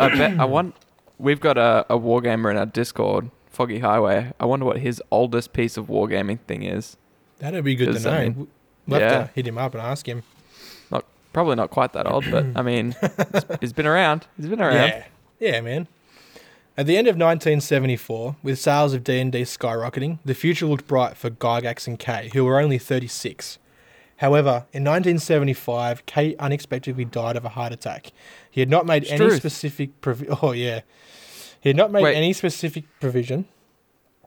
[0.00, 0.74] I bet I want.
[1.18, 4.32] We've got a, a wargamer in our Discord, Foggy Highway.
[4.40, 6.96] I wonder what his oldest piece of wargaming thing is.
[7.38, 8.10] that'd be good to know.
[8.10, 8.48] I mean,
[8.88, 9.24] we'll have yeah.
[9.24, 10.24] to hit him up and ask him.
[11.32, 14.26] Probably not quite that old, but I mean, he's- he's been around.
[14.36, 14.74] He's been around.
[14.88, 15.04] Yeah,
[15.40, 15.88] yeah, man.
[16.76, 21.28] At the end of 1974, with sales of D&D skyrocketing, the future looked bright for
[21.30, 23.58] Gygax and Kaye, who were only 36.
[24.18, 28.12] However, in 1975, Kaye unexpectedly died of a heart attack.
[28.50, 29.36] He had not made any Struth.
[29.36, 30.80] specific provi- Oh yeah,
[31.60, 32.14] he had not made Wait.
[32.16, 33.46] any specific provision.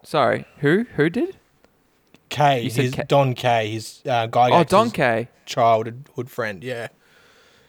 [0.04, 0.86] Sorry, who?
[0.98, 1.38] Who did?
[2.30, 3.72] Kaye, You his Kaye- Don Kaye.
[3.72, 5.28] his uh, Gygax's Oh, Don Kaye.
[5.46, 6.64] childhood friend.
[6.64, 6.88] Yeah,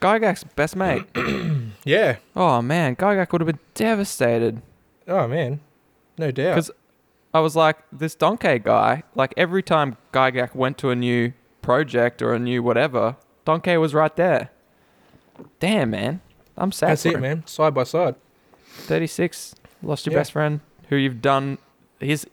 [0.01, 1.05] Gygax's best mate.
[1.85, 2.17] yeah.
[2.35, 4.63] Oh man, Gygax would have been devastated.
[5.09, 5.61] Oh man,
[6.19, 6.55] no doubt.
[6.55, 6.71] Because
[7.35, 12.23] I was like, this Donkey guy, like every time Gygax went to a new project
[12.23, 14.51] or a new whatever, Donkey was right there.
[15.61, 16.21] Damn, man.
[16.57, 17.21] I'm sad That's it, him.
[17.21, 17.47] man.
[17.47, 18.15] Side by side.
[18.69, 20.21] 36, lost your Yeah.
[20.21, 21.59] best friend who you've done
[22.01, 22.27] his.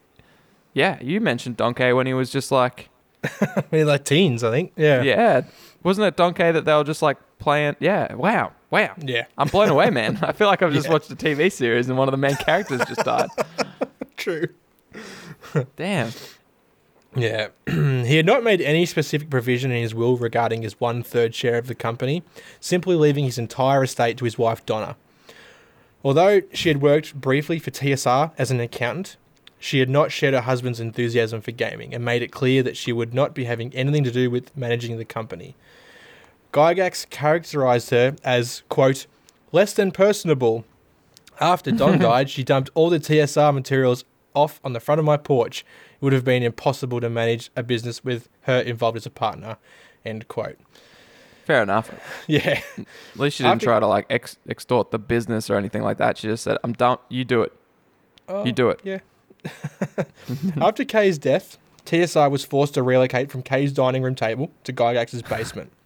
[0.74, 2.90] Yeah, you mentioned Donkey when he was just like,
[3.42, 4.74] I mean, like teens, I think.
[4.76, 5.02] Yeah.
[5.04, 5.42] yeah.
[5.84, 7.76] Wasn't it Donkey that they were just like playing?
[7.80, 8.94] Yeah, wow, wow.
[9.00, 9.26] Yeah.
[9.38, 10.18] I'm blown away, man.
[10.24, 10.94] I feel like I've just Yeah.
[10.94, 13.30] watched a TV series and one of the main characters just died.
[14.18, 14.48] True.
[15.76, 16.12] Damn.
[17.16, 17.50] Yeah.
[17.68, 21.58] he had not made any specific provision in his will regarding his one third share
[21.58, 22.24] of the company,
[22.60, 24.96] simply leaving his entire estate to his wife Donna.
[26.04, 29.16] Although she had worked briefly for TSR as an accountant,
[29.64, 32.92] she had not shared her husband's enthusiasm for gaming and made it clear that she
[32.92, 35.56] would not be having anything to do with managing the company.
[36.52, 39.08] Gygax characterized her as, quote,
[39.54, 40.66] less than personable.
[41.40, 45.16] After Don died, she dumped all the TSR materials off on the front of my
[45.16, 45.62] porch.
[45.96, 49.56] It would have been impossible to manage a business with her involved as a partner.
[50.06, 50.60] End quote.
[51.46, 51.90] Fair enough.
[52.28, 52.60] Yeah.
[52.78, 55.98] At least she didn't After- try to like ex- extort the business or anything like
[56.00, 56.18] that.
[56.18, 56.98] She just said, "I'm done.
[57.08, 57.54] You do it.
[58.28, 59.00] Oh, You do it." Yeah.
[60.62, 65.22] After Kaye's death, TSR was forced to relocate from Kaye's dining room table to Gygax's
[65.22, 65.72] basement.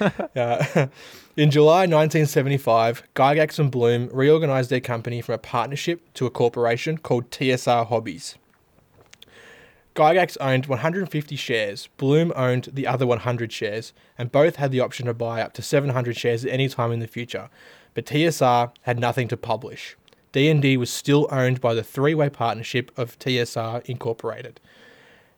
[0.00, 0.86] Uh,
[1.36, 6.98] in July 1975, Gygax and Blume reorganized their company from a partnership to a corporation
[6.98, 8.36] called TSR Hobbies.
[9.96, 15.06] Gygax owned 150 shares, Blume owned the other 100 shares, and both had the option
[15.06, 17.50] to buy up to 700 shares at any time in the future.
[17.94, 19.96] But TSR had nothing to publish.
[20.38, 24.60] D&D was still owned by the three-way partnership of TSR Incorporated.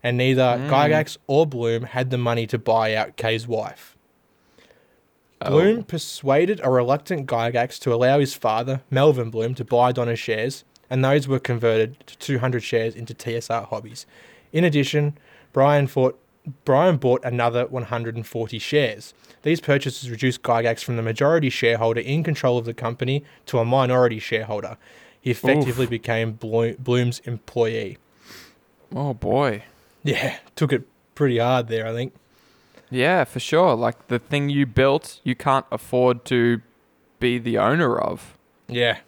[0.03, 0.69] And neither mm.
[0.69, 3.97] Gygax or Blume had the money to buy out Kaye's wife.
[5.41, 5.53] Oh.
[5.53, 10.65] Blume persuaded a reluctant Gygax to allow his father, Melvin Blume, to buy Donna's shares,
[10.91, 14.05] and those were converted to 200 shares into TSR Hobbies.
[14.53, 15.17] In addition,
[15.55, 16.21] Brian, fought,
[16.65, 19.15] Brian bought another 140 shares.
[19.43, 23.65] These purchases reduced Gygax from the majority shareholder in control of the company to a
[23.65, 24.77] minority shareholder.
[25.21, 27.99] He effectively became Blume, Blume's employee.
[28.95, 29.65] Oh boy.
[30.03, 30.85] Yeah, took it
[31.15, 32.15] pretty hard there, I think.
[32.91, 33.75] Yeah, for sure.
[33.75, 36.63] Like the thing you built, you can't afford to
[37.19, 38.37] be the owner of.
[38.67, 38.99] Yeah,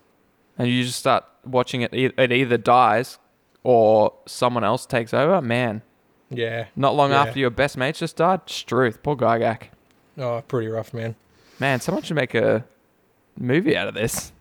[0.58, 3.18] and you just start watching it it either dies
[3.64, 5.82] or someone else takes over man
[6.32, 6.66] yeah.
[6.76, 7.22] not long Yeah.
[7.22, 9.64] after your best mates just died struth poor Gygax.
[10.18, 11.14] Oh, pretty rough, man.
[11.58, 12.64] man someone should make a
[13.38, 14.32] movie out of this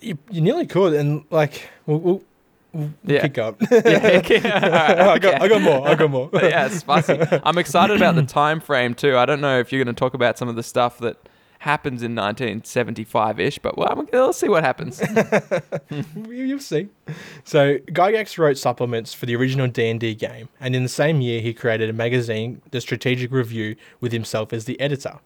[0.00, 2.22] You, you nearly could, and like, we'll, we'll,
[2.72, 3.20] we'll Yeah.
[3.22, 3.60] kick up.
[3.70, 4.38] yeah, okay.
[4.50, 5.88] I got, I got more.
[5.88, 6.28] I got more.
[6.34, 9.82] yeah it's spicy i'm excited about the time frame too i don't know if you're
[9.84, 11.16] going to talk about some of the stuff that
[11.62, 15.00] happens in 1975-ish but well, I'm- let's see what happens
[15.90, 16.88] You- You'll see.
[17.44, 21.54] So Gygax wrote supplements for the original D&D game, and in the same year he
[21.54, 25.20] created a magazine, The Strategic Review, with himself as the editor.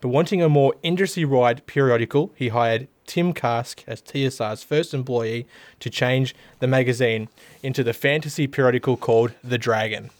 [0.00, 5.46] But wanting a more industry-wide periodical, he hired Tim Kask as TSR's first employee
[5.80, 7.28] to change the magazine
[7.62, 10.10] into the fantasy periodical called The Dragon.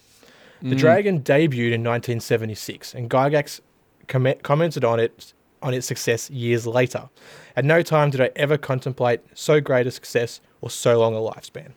[0.63, 0.79] The mm.
[0.79, 3.61] Dragon debuted in 1976, and Gygax
[4.09, 5.35] com- commented on it
[5.67, 7.11] on its success years later.
[7.57, 11.19] At no time did I ever contemplate so great a success or so long a
[11.19, 11.73] lifespan.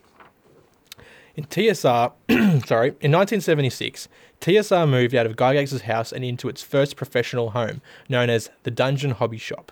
[1.36, 2.12] In TSR,
[2.68, 4.08] sorry, in 1976,
[4.42, 8.72] TSR moved out of Gygax's house and into its first professional home, known as the
[8.72, 9.72] Dungeon Hobby Shop.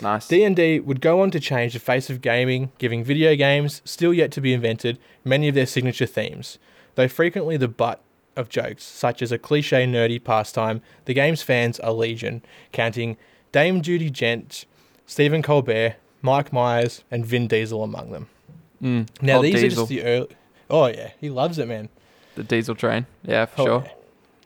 [0.00, 4.14] nice D&D would go on to change the face of gaming, giving video games, still
[4.14, 6.58] yet to be invented, many of their signature themes.
[6.94, 8.02] Though frequently the butt
[8.36, 13.16] of jokes, such as a cliche nerdy pastime, the game's fans are legion, counting
[13.52, 14.64] Dame Judi Dench,
[15.06, 18.28] Stephen Colbert, Mike Myers, and Vin Diesel among them.
[18.82, 19.08] Mm.
[19.20, 20.28] Now these are just the early.
[20.68, 21.88] Oh yeah, he loves it, man.
[22.36, 23.92] the diesel train yeah for Oh, sure yeah.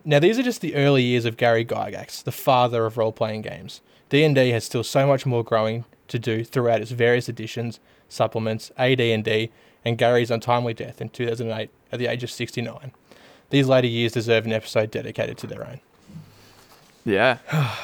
[0.06, 3.80] Now these are just the early years of Gary Gygax, the father of role-playing games.
[4.10, 9.50] D&D has still so much more growing to do throughout its various editions, supplements, AD&D,
[9.84, 12.92] and Gary's untimely death in 2008 at the age of 69.
[13.50, 15.80] These later years deserve an episode dedicated to their own.
[17.04, 17.38] yeah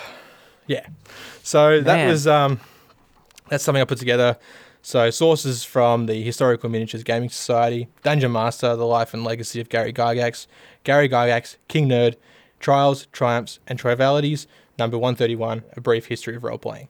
[0.66, 0.86] Yeah.
[1.42, 2.08] So that Man.
[2.08, 2.60] was um,
[3.48, 4.38] that's something I put together.
[4.82, 9.68] So sources from the Historical Miniatures Gaming Society, Dungeon Master, The Life and Legacy of
[9.68, 10.46] Gary Gygax,
[10.84, 12.14] Gary Gygax, King Nerd,
[12.60, 14.46] Trials, Triumphs, and Trivialities,
[14.78, 16.88] number 131, A Brief History of Role Playing.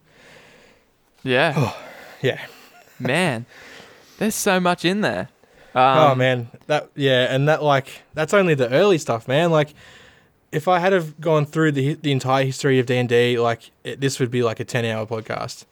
[1.22, 1.72] yeah
[2.22, 2.40] Yeah.
[2.98, 3.46] man
[4.18, 5.28] there's so much in there
[5.74, 9.50] um, oh man, that yeah, and that like that's only the early stuff, man.
[9.50, 9.74] Like
[10.52, 14.18] if I had have gone through the the entire history of D&D, like it, this
[14.18, 15.64] would be like a 10-hour podcast.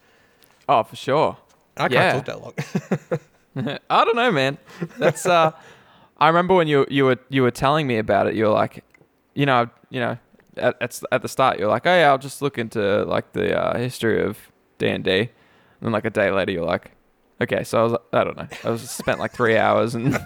[0.69, 1.37] oh for sure
[1.77, 2.13] I can't Yeah.
[2.13, 3.79] talk that long.
[3.91, 4.59] I don't know, man.
[4.99, 5.51] That's uh,
[6.19, 8.35] I remember when you you were you were telling me about it.
[8.35, 8.85] You were like,
[9.35, 10.19] you know, you know,
[10.57, 13.57] at at, at the start, you're like, oh yeah, I'll just look into like the
[13.59, 14.39] uh, history of
[14.79, 15.29] D and D, and
[15.83, 16.93] then like a day later, you're like,
[17.41, 20.19] okay, so I was I don't know, I was spent like three hours and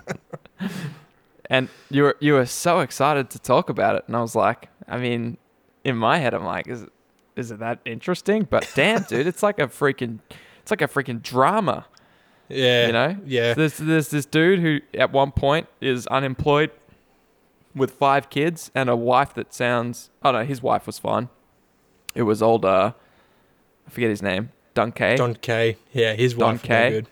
[1.46, 4.68] and you were you were so excited to talk about it, and I was like,
[4.88, 5.36] I mean,
[5.84, 6.92] in my head, I'm like, is it,
[7.36, 8.46] is it that interesting?
[8.48, 10.20] But damn, dude, it's like a freaking
[10.60, 11.86] it's like a freaking drama.
[12.48, 12.86] yeah.
[12.86, 13.16] You know?
[13.26, 13.54] Yeah.
[13.54, 16.70] There's there's this dude who at one point is unemployed
[17.74, 21.28] with five kids and a wife that sounds oh no, his wife was fine.
[22.14, 22.92] It was old uh
[23.86, 24.50] I forget his name.
[24.74, 25.16] Don Kaye.
[25.16, 25.76] Don Kaye.
[25.92, 26.62] Yeah, his Don wife.
[26.62, 26.84] was Kaye.
[26.88, 27.06] no good.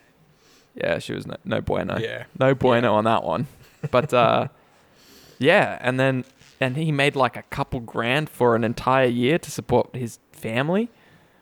[0.74, 1.98] yeah, she was no, no bueno.
[1.98, 2.24] Yeah.
[2.38, 3.46] No bueno on that one.
[3.90, 4.48] But uh
[5.38, 6.24] yeah, and then
[6.60, 10.90] and he made like a couple grand for an entire year to support his family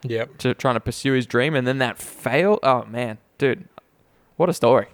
[0.05, 0.39] Yep.
[0.39, 2.61] to trying to pursue his dream and then that failed.
[2.63, 3.69] Oh man, dude.
[4.37, 4.87] What a story.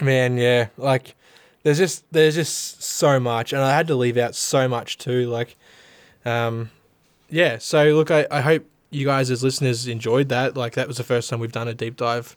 [0.00, 0.68] Man, yeah.
[0.76, 1.14] Like
[1.62, 5.28] there's just there's just so much and I had to leave out so much too.
[5.30, 5.56] Like
[6.24, 6.70] um
[7.28, 10.56] yeah, so look I, I hope you guys as listeners enjoyed that.
[10.56, 12.36] Like that was the first time we've done a deep dive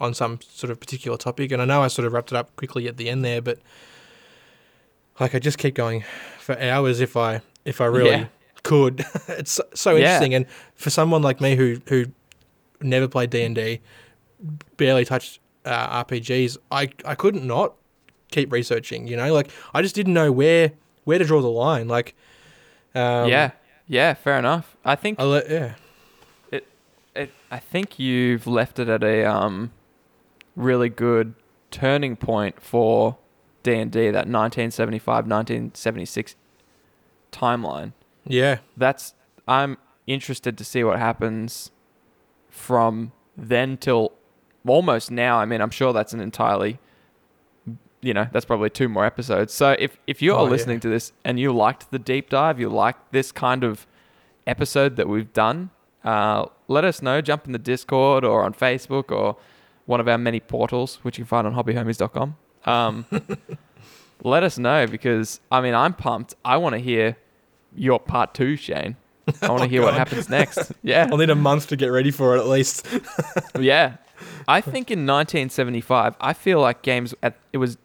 [0.00, 1.50] on some sort of particular topic.
[1.52, 3.58] And I know I sort of wrapped it up quickly at the end there, but
[5.20, 6.04] like I just keep going
[6.38, 8.26] for hours if I if I really Yeah.
[8.62, 9.04] could.
[9.28, 9.98] it's so, so Yeah.
[10.04, 12.06] interesting and for someone like me who who
[12.80, 13.80] never played D&D,
[14.76, 17.74] barely touched uh, RPGs, I I couldn't not
[18.30, 19.08] keep researching.
[19.08, 20.72] You know, like I just didn't know where
[21.04, 21.88] where to draw the line.
[21.88, 22.14] Like,
[22.94, 23.50] um, yeah,
[23.88, 24.76] yeah, fair enough.
[24.84, 25.74] I think I le- yeah,
[27.14, 29.72] it, I think you've left it at a um,
[30.56, 31.34] really good
[31.70, 33.16] turning point for
[33.62, 34.06] D and D.
[34.06, 36.36] That 1975, 1976
[37.32, 37.92] timeline.
[38.26, 39.14] yeah, That's
[39.46, 41.70] I'm interested to see what happens
[42.48, 44.12] from then till
[44.66, 45.38] almost now.
[45.38, 46.78] I mean, I'm sure that's an entirely,
[48.00, 49.52] you know, that's probably two more episodes.
[49.52, 50.50] So if if you're Oh, yeah.
[50.50, 53.86] listening to this and you liked the deep dive, you liked this kind of
[54.46, 55.70] episode that we've done,
[56.04, 57.20] uh, let us know.
[57.20, 59.36] Jump in the Discord or on Facebook or
[59.86, 62.36] one of our many portals, which you can find on hobbyhomies.com.
[62.64, 63.06] Um,
[64.22, 66.34] let us know because I mean I'm pumped.
[66.44, 67.16] I want to hear
[67.74, 68.96] your part two, Shane.
[69.42, 70.72] I want to hear what Oh, happens next.
[70.82, 72.86] Yeah, I'll need a month to get ready for it at least.
[73.58, 73.96] yeah.
[74.48, 77.78] I think in 1975, I feel like games at it was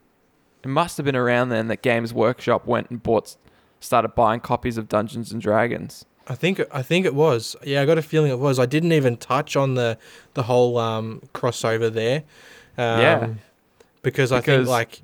[0.63, 3.35] it must have been around then that Games Workshop went and bought
[3.81, 6.05] started buying copies of Dungeons and Dragons.
[6.27, 7.55] I think I think it was.
[7.63, 8.57] Yeah, I got a feeling it was.
[8.59, 9.97] I didn't even touch on the
[10.35, 12.23] the whole um, crossover there.
[12.77, 13.27] Um, Yeah.
[14.01, 15.01] because I Because- think like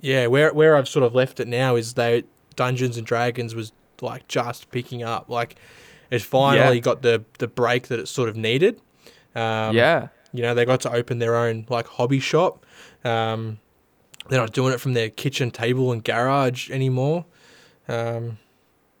[0.00, 2.24] yeah, where where I've sort of left it now is they
[2.56, 5.28] Dungeons and Dragons was like just picking up.
[5.28, 5.56] Like
[6.10, 6.80] it finally Yeah.
[6.80, 8.80] got the the break that it sort of needed.
[9.34, 10.08] Um, yeah.
[10.32, 12.64] you know, they got to open their own like hobby shop.
[13.04, 13.58] Um,
[14.28, 17.26] they're not doing it from their kitchen table and garage anymore.
[17.88, 18.38] Um,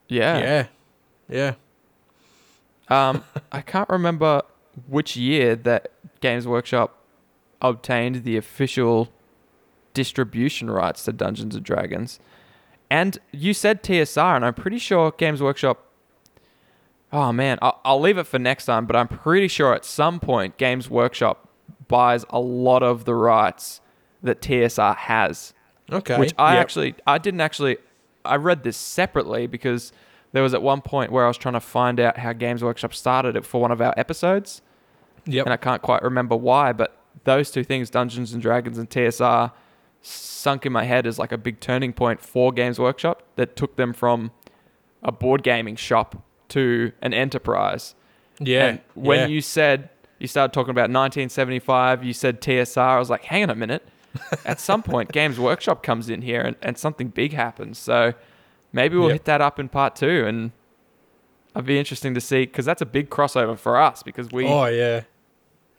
[0.08, 0.38] Yeah.
[0.38, 0.66] yeah,
[1.28, 1.54] yeah.
[2.88, 4.42] Um, I can't remember
[4.88, 6.98] which year that Games Workshop
[7.62, 9.08] obtained the official
[9.94, 12.20] distribution rights to Dungeons and Dragons.
[12.90, 15.82] And you said TSR, and I'm pretty sure Games Workshop.
[17.12, 20.20] Oh man, I'll, I'll leave it for next time, but I'm pretty sure at some
[20.20, 21.48] point Games Workshop
[21.88, 23.80] buys a lot of the rights
[24.22, 25.54] that TSR has
[25.90, 26.18] Okay.
[26.18, 26.60] which I Yep.
[26.62, 27.76] actually I didn't actually
[28.24, 29.92] I read this separately because
[30.32, 32.94] there was at one point where I was trying to find out how Games Workshop
[32.94, 34.62] started it for one of our episodes,
[35.26, 35.46] Yep.
[35.46, 36.72] and I can't quite remember why.
[36.72, 39.52] But those two things, Dungeons and Dragons and TSR,
[40.02, 43.76] sunk in my head as like a big turning point for Games Workshop that took
[43.76, 44.30] them from
[45.02, 47.94] a board gaming shop to an enterprise.
[48.38, 48.66] Yeah.
[48.66, 49.26] And when yeah.
[49.26, 52.78] you said you started talking about 1975, you said TSR.
[52.78, 53.86] I was like, hang on a minute.
[54.44, 57.78] At some point, Games Workshop comes in here and, and something big happens.
[57.78, 58.14] So
[58.76, 59.14] maybe we'll Yep.
[59.14, 60.24] hit that up in part two.
[60.26, 60.52] And
[61.54, 64.66] it'd be interesting to see because that's a big crossover for us because we oh
[64.66, 65.02] yeah.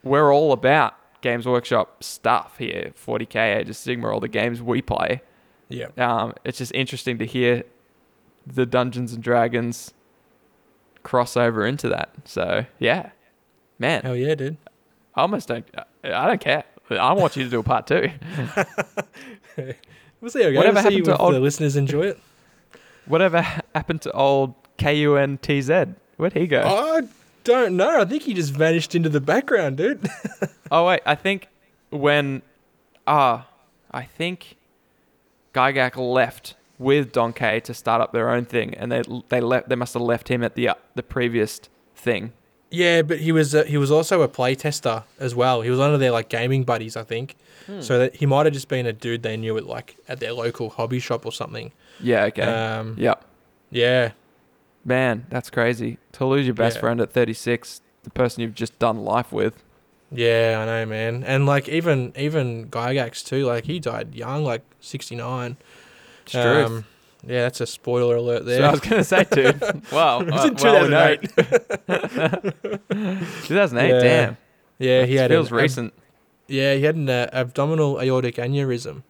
[0.04, 2.91] we're all about Games Workshop stuff here.
[2.95, 5.22] 40k Age of Sigmar, all the games we play.
[5.70, 5.88] Yeah.
[5.98, 7.64] Um, it's just interesting to hear
[8.45, 9.93] the Dungeons and Dragons
[11.04, 12.10] crossover into that.
[12.26, 13.12] So yeah,
[13.80, 14.58] man, Hell yeah, dude.
[15.16, 15.66] I almost don't.
[16.04, 16.64] I don't care.
[16.89, 18.10] I want you to do a part two.
[20.20, 20.58] We'll see how it goes.
[20.58, 22.20] Whatever We'll happened to old- the listeners enjoy it.
[23.08, 23.41] Whatever
[23.76, 25.95] happened to old KUNTZ?
[26.18, 26.62] Where'd he go?
[26.62, 27.08] I
[27.43, 28.01] don't know.
[28.01, 30.08] I think he just vanished into the background, dude.
[30.70, 31.47] Oh wait, I think
[31.91, 32.41] when
[33.08, 33.47] ah,
[33.89, 34.58] I think
[35.53, 39.70] Gygax left with Don Kaye to start up their own thing, and they they left.
[39.70, 41.62] They must have left him at the uh, the previous
[41.95, 42.34] thing.
[42.70, 45.61] Yeah, but he was uh, he was also a playtester as well.
[45.61, 47.36] He was one of their like gaming buddies, I think.
[47.65, 47.82] Hmm.
[47.82, 50.34] So that he might have just been a dude they knew at like at their
[50.34, 51.72] local hobby shop or something.
[51.99, 52.26] Yeah.
[52.26, 52.41] Okay.
[52.43, 53.24] Um, yep.
[53.72, 54.11] yeah,
[54.86, 55.97] Man, that's crazy.
[56.13, 56.82] To lose your best Yeah.
[56.82, 59.63] friend at 36, the person you've just done life with.
[60.11, 61.24] yeah, I know, man.
[61.26, 63.45] And like even even Gygax too.
[63.45, 65.57] Like he died young, like sixty nine.
[66.24, 66.84] It's true.
[67.28, 68.59] Yeah, that's a spoiler alert there.
[68.59, 69.61] So I was gonna say, dude.
[69.91, 70.21] wow.
[70.21, 72.67] It was in well, we know- 2008.
[73.43, 73.89] 2008.
[73.89, 73.99] Yeah.
[74.01, 74.38] Damn.
[74.80, 75.93] yeah, he It had feels an, recent.
[76.47, 79.03] Yeah, he had an uh, abdominal aortic aneurysm.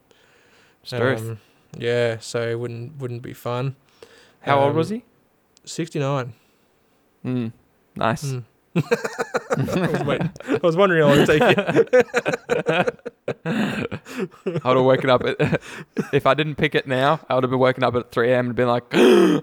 [0.83, 0.93] It's.
[0.93, 1.39] Um,
[1.77, 3.75] yeah, so it wouldn't wouldn't be fun.
[4.41, 5.03] How old um, was he?
[5.65, 6.33] Sixty nine.
[7.25, 7.51] Mm,
[7.95, 8.23] nice.
[8.25, 8.43] Mm.
[8.77, 10.31] I was waiting.
[10.47, 11.85] I was wondering how long it'd take you.
[13.45, 15.61] I would have woken up at,
[16.13, 18.47] if I didn't pick it now, I would have been woken up at 3 a.m.
[18.47, 19.41] and been like, yeah.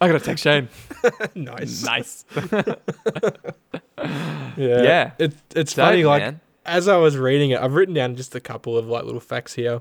[0.00, 0.68] I gotta text Shane.
[1.34, 1.84] Nice.
[1.84, 2.24] Nice.
[4.56, 4.82] Yeah.
[4.82, 5.10] Yeah.
[5.18, 6.40] It, it's funny, like man.
[6.64, 9.54] as I was reading it, I've written down just a couple of like little facts
[9.54, 9.80] here.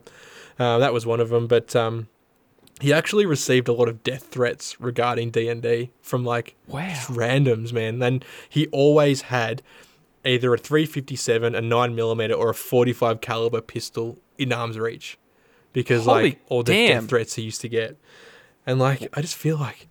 [0.59, 2.07] Uh, that was one of them, but um,
[2.79, 6.87] he actually received a lot of death threats regarding D and D from like Wow.
[6.89, 8.01] just randoms, man.
[8.01, 9.61] And he always had
[10.25, 15.17] either a 357, a 9 millimeter, or a 45 caliber pistol in arm's reach,
[15.73, 17.01] because Holy like all the damn.
[17.01, 17.97] death threats he used to get,
[18.65, 19.87] and like I just feel like,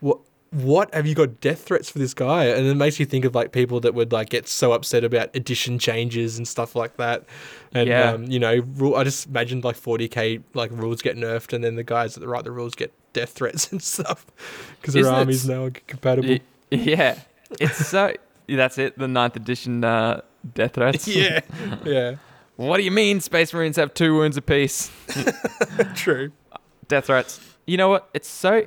[0.00, 0.20] what
[0.50, 2.44] what have you got death threats for this guy?
[2.46, 5.34] And it makes you think of like people that would like get so upset about
[5.36, 7.24] edition changes and stuff like that.
[7.72, 8.12] And Yeah.
[8.12, 11.76] um, you know, rule, I just imagined like 40k like rules get nerfed, and then
[11.76, 14.26] the guys that write the rules get death threats and stuff
[14.80, 16.30] because their armies now are compatible.
[16.30, 16.40] Y-
[16.70, 17.18] yeah,
[17.60, 18.14] it's so.
[18.48, 18.98] that's it.
[18.98, 20.22] The ninth edition uh,
[20.54, 21.06] death threats.
[21.08, 21.40] yeah,
[21.84, 22.16] yeah,
[22.56, 24.90] What do you mean Space Marines have two wounds apiece?
[25.94, 26.32] true.
[26.88, 27.40] Death threats.
[27.66, 28.08] You know what?
[28.14, 28.66] It's so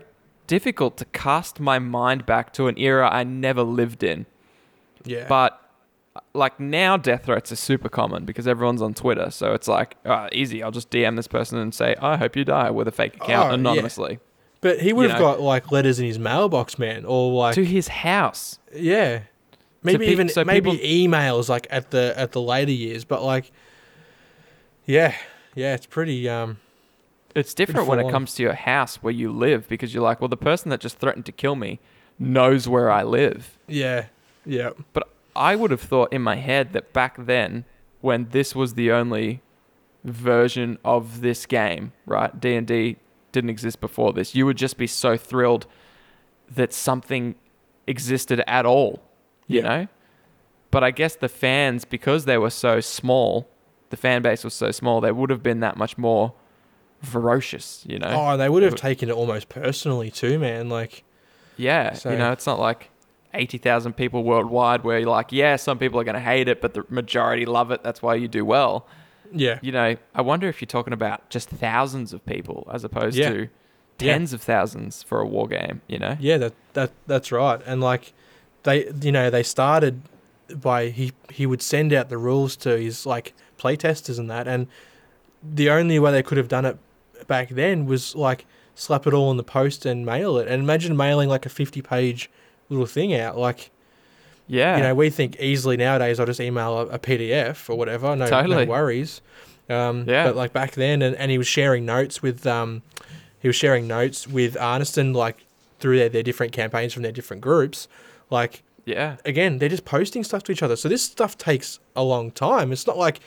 [0.56, 4.26] difficult to cast my mind back to an era I never lived in.
[5.06, 5.52] Yeah, But
[6.34, 9.32] like now, death threats are super common because everyone's on Twitter.
[9.32, 10.62] So it's like uh, easy.
[10.62, 13.52] I'll just DM this person and say, "I hope you die" with a fake account
[13.52, 14.20] Oh, anonymously
[14.60, 15.26] but he would you have know.
[15.32, 18.60] got like letters in his mailbox, man, or like to his house.
[18.76, 19.22] Yeah.
[19.84, 23.24] Maybe pe- even so maybe people- emails like at the at the later years, but
[23.24, 23.52] like
[24.86, 25.16] yeah.
[25.56, 26.58] Yeah, it's pretty um
[27.36, 30.28] It's different when it comes to your house where you live because you're like, well,
[30.28, 31.80] the person that just threatened to kill me
[32.20, 33.58] knows where I live.
[33.68, 34.06] yeah.
[34.46, 34.72] Yeah.
[34.94, 37.64] But I would have thought in my head that back then,
[38.02, 39.42] when this was the only
[40.04, 42.40] version of this game, right?
[42.40, 42.98] D and D
[43.32, 44.34] didn't exist before this.
[44.34, 45.68] You would just be so thrilled
[46.50, 47.36] that something
[47.86, 49.02] existed at all,
[49.48, 49.68] you Yeah.
[49.70, 49.88] know.
[50.72, 53.48] But I guess the fans, because they were so small,
[53.92, 56.34] the fan base was so small, they would have been that much more
[57.02, 58.08] ferocious, you know.
[58.10, 60.70] Oh, they would have But- taken it almost personally too, man.
[60.70, 61.04] Like
[61.58, 62.90] Yeah, So- you know, it's not like
[63.34, 66.74] 80,000 people worldwide where you're like, yeah, some people are going to hate it, but
[66.74, 67.84] the majority love it.
[67.84, 68.88] That's why you do well.
[69.34, 69.60] yeah.
[69.62, 73.30] You know, I wonder if you're talking about just thousands of people as opposed Yeah.
[73.30, 73.40] to
[74.00, 74.14] Yeah.
[74.14, 76.18] tens of thousands for a war game, you know?
[76.20, 77.62] Yeah, that that that's right.
[77.66, 78.12] And like
[78.64, 80.02] they you know, they started
[80.54, 84.68] by he he would send out the rules to his like playtesters and that and
[85.42, 86.78] the only way they could have done it
[87.28, 88.46] back then was like
[88.76, 90.48] slap it all in the post and mail it.
[90.48, 92.30] And imagine mailing like a 50 page
[92.70, 93.70] little thing out like
[94.48, 94.78] Yeah.
[94.78, 98.28] you know, we think easily nowadays I'll just email a, a PDF or whatever, no,
[98.28, 98.66] Totally.
[98.66, 99.22] no worries.
[99.70, 100.26] Um, Yeah.
[100.28, 102.82] But like back then, and, and he was sharing notes with um,
[103.40, 105.46] he was sharing notes with Arneson like
[105.80, 107.88] through their, their different campaigns from their different groups.
[108.30, 109.18] Like yeah.
[109.26, 110.76] again, they're just posting stuff to each other.
[110.76, 112.72] So this stuff takes a long time.
[112.72, 113.20] It's not like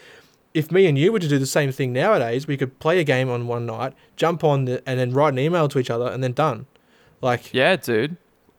[0.55, 3.05] if me and you were to do the same thing nowadays, we could play a
[3.05, 6.07] game on one night, jump on the, and then write an email to each other,
[6.07, 6.67] and then done.
[7.21, 8.17] Like Yeah, dude.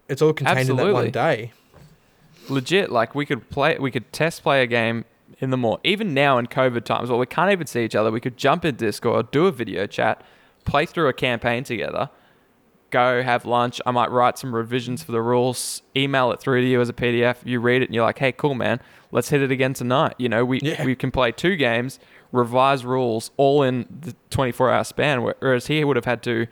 [0.09, 1.53] it's all contained in that one day.
[2.49, 2.91] Legit.
[2.91, 5.05] Like, we could play, we could test play a game
[5.39, 8.11] in the more, even now in COVID times where we can't even see each other,
[8.11, 10.21] we could jump in Discord, do a video chat,
[10.65, 12.09] play through a campaign together,
[12.91, 13.81] go have lunch.
[13.85, 16.93] I might write some revisions for the rules, email it through to you as a
[16.93, 17.37] PDF.
[17.43, 18.79] You read it and you're like, hey, cool, man,
[19.11, 20.13] let's hit it again tonight.
[20.17, 20.83] You know, we, Yeah.
[20.85, 21.99] we can play two games,
[22.31, 25.23] revise rules all in the 24 hour span.
[25.23, 26.47] Whereas he would have had to,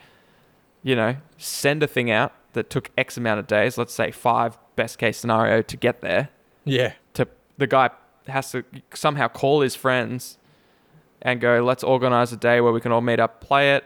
[0.81, 4.57] you know, send a thing out that took X amount of days, let's say five,
[4.75, 6.29] best case scenario, to get there.
[6.65, 6.93] Yeah.
[7.15, 7.27] To
[7.57, 7.89] the guy
[8.27, 8.63] has to
[8.93, 10.38] somehow call his friends
[11.21, 13.84] and go, let's organize a day where we can all meet up, play it.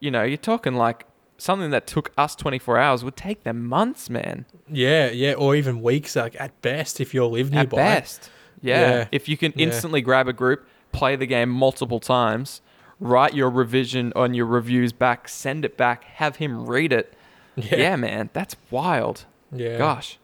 [0.00, 1.06] You know, you're talking like
[1.36, 4.46] something that took us 24 hours would take them months, man.
[4.68, 7.80] Yeah, yeah, or even weeks, like at best, if you're live nearby.
[7.80, 8.30] At best.
[8.62, 8.80] Yeah.
[8.80, 9.08] Yeah.
[9.12, 9.66] If you can Yeah.
[9.66, 12.60] instantly grab a group, play the game multiple times,
[13.00, 17.12] write your revision on your reviews back, send it back, have him read it.
[17.56, 19.24] Yeah, Yeah, man, that's wild.
[19.52, 19.78] yeah.
[19.78, 20.18] Gosh.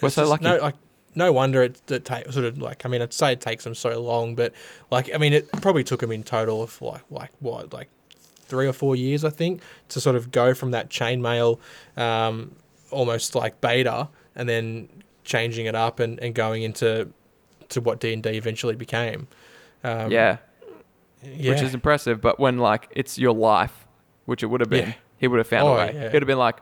[0.00, 0.44] We're It's so lucky.
[0.44, 0.74] No, like,
[1.14, 2.84] no wonder it, it ta- sort of like.
[2.84, 4.52] I mean, I'd say it takes them so long, but
[4.90, 7.88] like, I mean, it probably took them in total of like, like what, like
[8.48, 11.58] three or four years, I think, to sort of go from that chainmail,
[11.96, 12.54] um,
[12.90, 14.88] almost like beta, and then
[15.24, 17.08] changing it up and, and going into
[17.68, 19.28] to what D and D eventually became.
[19.84, 20.38] Um, yeah.
[21.22, 22.20] yeah, which is impressive.
[22.20, 23.86] But when like it's your life,
[24.24, 24.94] which it would have been, Yeah.
[25.18, 25.92] he would have found Oh, a way.
[25.94, 26.00] yeah.
[26.06, 26.58] It'd have been like,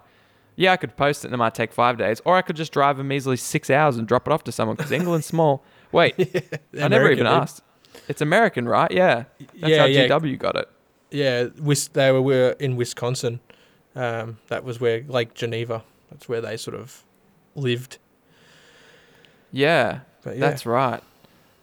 [0.57, 2.73] yeah, I could post it and it might take five days, or I could just
[2.73, 5.63] drive a measly six hours and drop it off to someone because England's small.
[5.93, 7.63] Wait, I never American, even asked.
[8.09, 8.91] It's American, right?
[8.91, 9.51] Yeah, that's
[9.97, 10.19] Yeah, how.
[10.19, 10.69] GW got it.
[11.11, 11.49] Yeah,
[11.93, 13.41] they were, were in Wisconsin.
[13.95, 15.83] Um, that was where Lake Geneva.
[16.11, 17.05] That's where they sort of
[17.55, 17.99] lived.
[19.53, 20.33] Yeah, yeah.
[20.35, 21.03] that's right.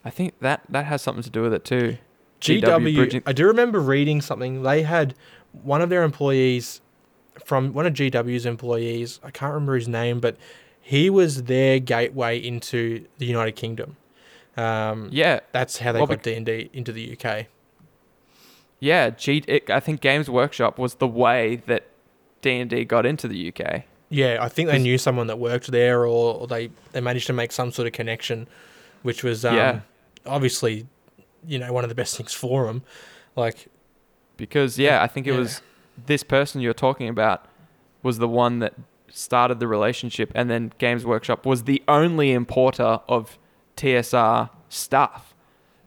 [0.06, 1.98] I think that that has something to do with it too.
[2.42, 2.96] GW.
[2.96, 4.64] bridging- I do remember reading something.
[4.64, 5.16] They had
[5.64, 6.82] one of their employees
[7.46, 9.20] from one of GW's employees.
[9.24, 10.36] I can't remember his name, but
[10.82, 13.96] he was their gateway into the United Kingdom.
[14.58, 17.48] Um, Yeah, that's how they Well, got D and D into the UK.
[18.84, 19.10] Yeah.
[19.12, 19.44] G.
[19.48, 21.84] It, I think Games Workshop was the way that
[22.42, 23.84] D and D got into the UK.
[24.10, 27.34] Yeah, I think they knew someone that worked there, or, or they they managed to
[27.34, 28.48] make some sort of connection,
[29.02, 29.80] which was um, Yeah.
[30.26, 30.86] obviously,
[31.48, 32.84] you know, one of the best things for them.
[33.36, 33.68] Like,
[34.38, 35.40] because yeah, I think it Yeah.
[35.40, 35.62] was
[36.06, 37.46] this person you're talking about
[38.04, 38.74] was the one that
[39.10, 43.38] started the relationship, and then Games Workshop was the only importer of
[43.78, 45.33] TSR stuff.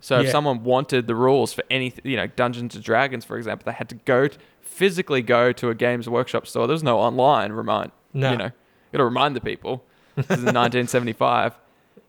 [0.01, 3.65] So if someone wanted the rules for any, you know, Dungeons and Dragons, for example,
[3.67, 6.67] they had to go t- physically go to a Games Workshop store.
[6.67, 7.93] There's no online remind.
[8.13, 8.31] No.
[8.33, 8.51] You know,
[8.93, 9.83] got to remind the people.
[10.15, 11.55] This is in 1975.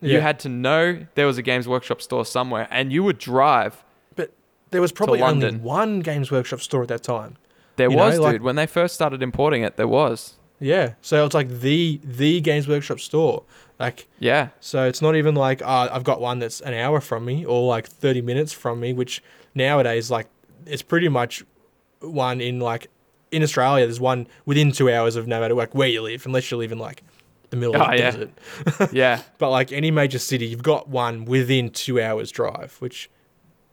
[0.01, 3.83] You had to know there was a Games Workshop store somewhere, and you would drive.
[4.15, 4.31] But
[4.71, 7.37] there was probably only one Games Workshop store at that time.
[7.77, 8.41] There You know, was, like- dude.
[8.43, 10.35] When they first started importing it, there was.
[10.59, 13.43] Yeah, so it's like the the Games Workshop store.
[13.79, 14.49] Like, Yeah.
[14.59, 17.67] so it's not even like uh, I've got one that's an hour from me or
[17.67, 19.21] like thirty minutes from me, which
[19.53, 20.27] nowadays like
[20.65, 21.43] it's pretty much
[21.99, 22.89] one in like
[23.31, 23.85] in Australia.
[23.85, 26.71] There's one within two hours of no matter like where you live, unless you live
[26.71, 27.03] in like
[27.51, 28.11] the middle of Oh, the yeah.
[28.11, 28.29] desert.
[28.93, 29.21] Yeah.
[29.37, 33.11] But like any major city, you've got one within two hours drive, which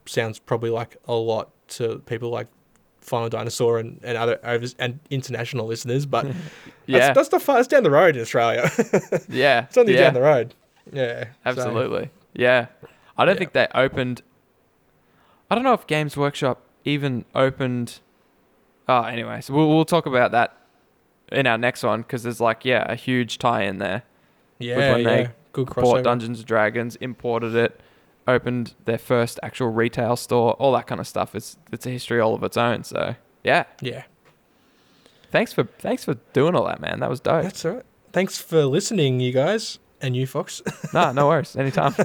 [0.05, 2.47] sounds probably like a lot to people like
[3.05, 6.05] Final Dinosaur and, and other overs and international listeners.
[6.05, 6.25] But
[6.87, 6.99] Yeah.
[6.99, 8.69] that's, that's the far, it's down the road in Australia.
[9.29, 9.63] yeah.
[9.67, 10.01] it's only yeah.
[10.01, 10.53] down the road.
[10.91, 12.09] Yeah, so- Absolutely.
[12.33, 12.67] Yeah.
[13.17, 13.39] I don't Yeah.
[13.39, 14.21] think they opened.
[15.49, 17.99] I don't know if Games Workshop even opened.
[18.87, 20.55] Oh, anyway, so we'll, we'll talk about that
[21.31, 24.03] in our next one because there's like, yeah, a huge tie in there.
[24.59, 25.15] yeah, with when yeah.
[25.23, 26.03] they Good Bought crossover.
[26.03, 27.79] Dungeons and Dragons, imported it,
[28.27, 31.35] opened their first actual retail store, all that kind of stuff.
[31.35, 32.83] It's it's a history all of its own.
[32.83, 34.03] So yeah, Yeah,
[35.31, 36.99] thanks for thanks for doing all that, man.
[36.99, 37.43] That was dope.
[37.43, 37.85] that's all right.
[38.11, 40.61] Thanks for listening, you guys, and you, Fox.
[40.93, 41.55] no, no worries.
[41.57, 41.93] Anytime.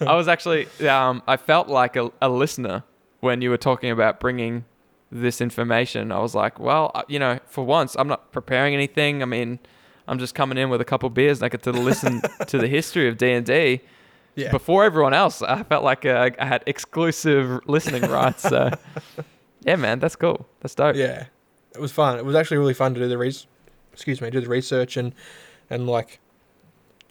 [0.00, 2.84] I was actually, um, I felt like a, a listener
[3.20, 4.66] when you were talking about bringing
[5.10, 6.12] this information.
[6.12, 9.22] I was like, well, uh, you know, for once, I'm not preparing anything.
[9.22, 9.60] I mean,
[10.06, 12.68] I'm just coming in with a couple beers and I get to listen to the
[12.68, 13.80] history of D and D
[14.36, 15.42] yeah, before everyone else.
[15.42, 18.42] I felt like uh, I had exclusive listening rights.
[18.42, 18.70] So,
[19.62, 20.46] yeah, man, that's cool.
[20.60, 20.94] That's dope.
[20.96, 21.26] yeah.
[21.74, 22.18] It was fun.
[22.18, 23.46] It was actually really fun to do the res-
[23.92, 25.12] excuse me, do the research and
[25.68, 26.20] and like,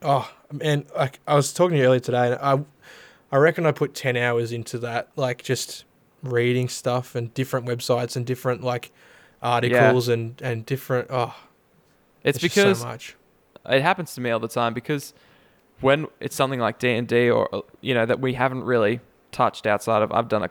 [0.01, 2.63] oh man, like I was talking to you earlier today, and I
[3.31, 5.83] I reckon I put ten hours into that, like just
[6.23, 8.91] reading stuff and different websites and different like
[9.41, 11.07] articles and and different.
[11.11, 11.35] Oh,
[12.23, 13.15] It's just because so much.
[13.69, 15.13] it happens to me all the time because
[15.81, 18.99] when it's something like D and D or you know that we haven't really
[19.31, 20.49] touched outside of I've done a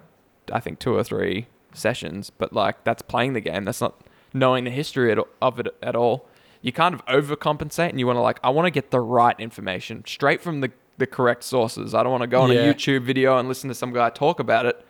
[0.53, 3.64] I think two or three sessions, but like that's playing the game.
[3.64, 4.01] That's not
[4.33, 6.27] knowing the history of it at all.
[6.61, 9.39] You kind of overcompensate and you want to like I want to get the right
[9.39, 11.95] information straight from the the correct sources.
[11.95, 12.61] I don't want to go on Yeah.
[12.70, 14.85] a YouTube video and listen to some guy talk about it.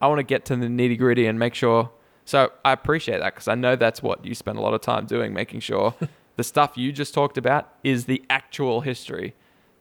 [0.00, 1.90] I want to get to the nitty gritty and make sure.
[2.24, 5.04] So I appreciate that because I know that's what you spend a lot of time
[5.04, 5.94] doing, making sure
[6.36, 9.34] the stuff you just talked about is the actual history.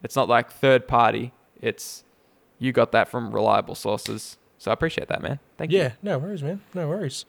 [0.03, 1.31] It's not like third party.
[1.61, 2.03] It's
[2.59, 4.37] you got that from reliable sources.
[4.57, 5.39] So I appreciate that, man.
[5.57, 5.79] Thank you.
[5.79, 6.61] Yeah, no worries, man.
[6.73, 7.25] No worries.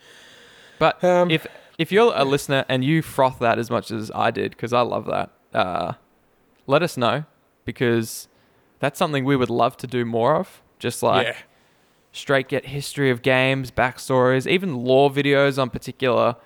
[0.79, 1.47] But Um, if
[1.79, 4.83] if you're a listener and you froth that as much as I did, because I
[4.83, 5.93] love that, uh,
[6.67, 7.25] let us know
[7.65, 8.29] because
[8.79, 10.63] that's something we would love to do more of.
[10.79, 11.37] Just like yeah,
[12.13, 16.37] straight get history of games, backstories, even lore videos on particular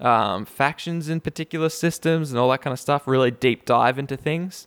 [0.00, 3.06] um, factions in particular systems and all that kind of stuff.
[3.06, 4.66] Really deep dive into things.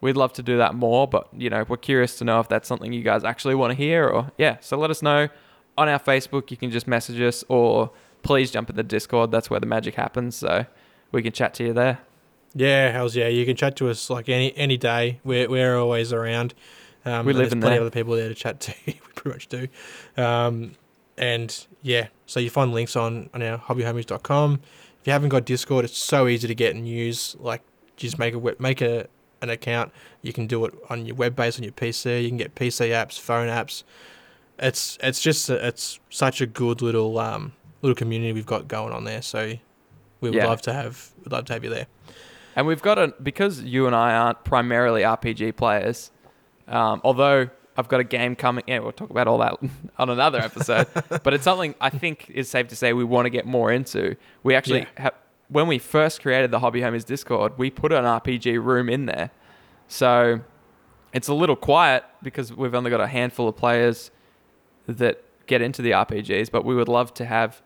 [0.00, 2.68] We'd love to do that more, but you know we're curious to know if that's
[2.68, 4.06] something you guys actually want to hear.
[4.08, 5.28] Or yeah, so let us know
[5.76, 6.50] on our Facebook.
[6.50, 7.90] You can just message us, or
[8.22, 9.30] please jump in the Discord.
[9.32, 10.36] That's where the magic happens.
[10.36, 10.66] So
[11.10, 11.98] we can chat to you there.
[12.54, 13.28] yeah, hell's yeah.
[13.28, 15.20] You can chat to us like any any day.
[15.24, 16.54] We're we're always around.
[17.04, 17.80] Um, We live there's in plenty there.
[17.82, 18.74] of other people there to chat to.
[18.86, 19.68] we pretty much do.
[20.22, 20.76] Um,
[21.16, 24.60] and yeah, so you find links on on our hobbyhomies.com.
[25.00, 27.34] If you haven't got Discord, it's so easy to get and use.
[27.40, 27.62] Like,
[27.96, 29.06] just make a make a
[29.42, 29.92] an account.
[30.22, 32.22] You can do it on your web base on your PC.
[32.22, 33.84] You can get PC apps, phone apps.
[34.58, 38.92] It's it's just a, it's such a good little um little community we've got going
[38.92, 39.22] on there.
[39.22, 39.52] So
[40.20, 40.46] we would Yeah.
[40.46, 41.86] love to have would love to have you there.
[42.56, 46.10] And we've got a because you and I aren't primarily RPG players.
[46.66, 48.64] Um, although I've got a game coming.
[48.66, 49.54] Yeah, we'll talk about all that
[49.98, 50.88] on another episode.
[51.22, 54.16] but it's something I think is safe to say we want to get more into.
[54.42, 55.02] We actually Yeah.
[55.02, 55.14] have
[55.48, 59.30] when we first created the Hobby Homies Discord, we put an RPG room in there.
[59.88, 60.40] So
[61.12, 64.10] it's a little quiet because we've only got a handful of players
[64.86, 67.62] that get into the RPGs, but we would love to have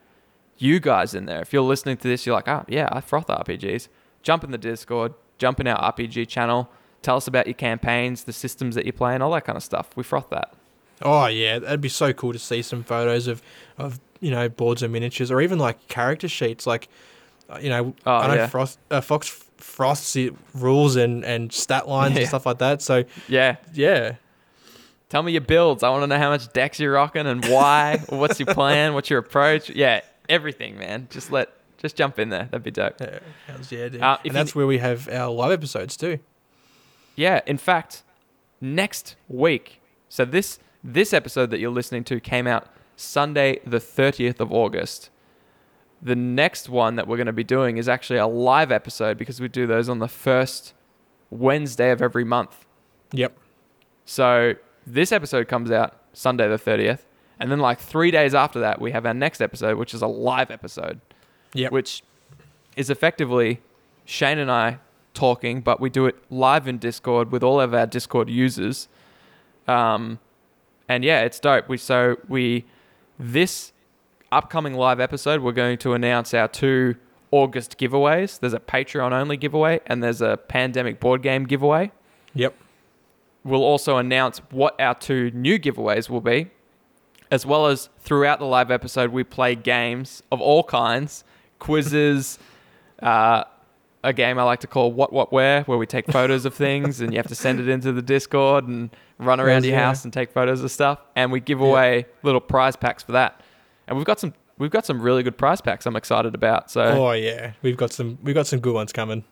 [0.59, 1.41] you guys in there.
[1.41, 3.89] If you're listening to this, you're like, oh, yeah, I froth RPGs.
[4.23, 6.71] Jump in the Discord, jump in our RPG channel,
[7.03, 9.91] tell us about your campaigns, the systems that you're playing, all that kind of stuff.
[9.97, 10.55] We froth that.
[11.05, 13.43] Oh yeah, that'd be so cool to see some photos of,
[13.77, 16.65] of you know boards and miniatures, or even like character sheets.
[16.65, 16.89] Like,
[17.61, 18.47] you know, Oh, I know yeah.
[18.47, 22.21] Frost, uh, Fox frosts it, rules and and stat lines Yeah.
[22.21, 22.83] and stuff like that.
[22.83, 23.57] So Yeah.
[23.75, 24.15] yeah,
[25.09, 25.83] Tell me your builds.
[25.83, 27.99] I want to know how much decks you're rocking and why.
[28.09, 28.95] what's your plan?
[28.95, 29.69] What's your approach?
[29.69, 31.07] Yeah, everything, man.
[31.11, 32.45] Just let Just jump in there.
[32.45, 32.95] That'd be dope.
[33.01, 33.19] Yeah,
[33.71, 34.01] yeah, dude.
[34.01, 36.19] Uh, and you that's where we have our live episodes too.
[37.17, 38.03] Yeah, in fact,
[38.61, 39.81] next week.
[40.09, 42.67] So this this episode that you're listening to came out
[42.97, 45.11] Sunday the 30th of August.
[46.03, 49.41] The next one that we're going to be doing is actually a live episode because
[49.41, 50.75] we do those on the first
[51.31, 52.67] Wednesday of every month.
[53.13, 53.37] Yep.
[54.05, 54.55] So
[54.87, 57.01] this episode comes out Sunday the 30th,
[57.39, 60.07] and then like 3 days after that we have our next episode which is a
[60.07, 61.01] live episode
[61.55, 61.73] Yep.
[61.73, 62.03] which
[62.77, 63.61] is effectively
[64.05, 64.79] Shane and I
[65.15, 68.89] talking, but we do it live in Discord with all of our Discord users.
[69.69, 70.19] Um,
[70.89, 71.69] and yeah, it's dope.
[71.69, 72.65] We so we
[73.19, 73.73] this
[74.33, 76.97] upcoming live episode, we're going to announce our two
[77.31, 78.41] August giveaways.
[78.41, 81.93] There's a Patreon only giveaway, and there's a pandemic board game giveaway.
[82.35, 82.55] Yep.
[83.45, 86.51] We'll also announce what our two new giveaways will be,
[87.31, 91.25] as well as throughout the live episode, we play games of all kinds,
[91.59, 92.39] quizzes,
[93.03, 93.45] uh,
[94.05, 97.01] a game I like to call What What Where, where we take photos of things
[97.01, 99.87] and you have to send it into the Discord and run around Yes, your yeah.
[99.87, 103.41] house and take photos of stuff, and we give away little prize packs for that.
[103.89, 105.87] And we've got some we've got some really good prize packs.
[105.87, 106.71] I'm excited about.
[106.71, 109.25] So Oh yeah, we've got some we've got some good ones coming.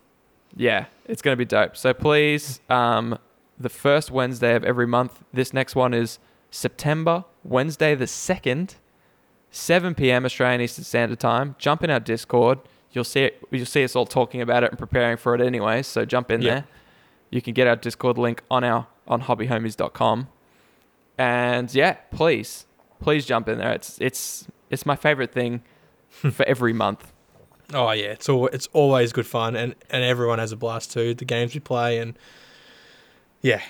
[0.55, 1.77] yeah, it's going to be dope.
[1.77, 3.17] So please, um,
[3.59, 5.23] the first Wednesday of every month.
[5.33, 8.75] This next one is September, Wednesday the 2nd,
[9.51, 10.25] 7 p.m.
[10.25, 11.55] Australian Eastern Standard Time.
[11.59, 12.59] Jump in our Discord.
[12.91, 15.81] You'll see it, you'll see us all talking about it and preparing for it anyway.
[15.83, 16.53] So jump in Yeah.
[16.55, 16.63] there.
[17.29, 20.27] You can get our Discord link on our on hobbyhomies.com.
[21.17, 22.65] And yeah, please,
[23.01, 23.73] please jump in there.
[23.73, 25.63] It's it's it's my favorite thing
[26.09, 27.11] for every month.
[27.73, 31.13] Oh yeah, it's all it's always good fun, and and everyone has a blast too.
[31.13, 32.17] The games we play, and
[33.41, 33.61] yeah,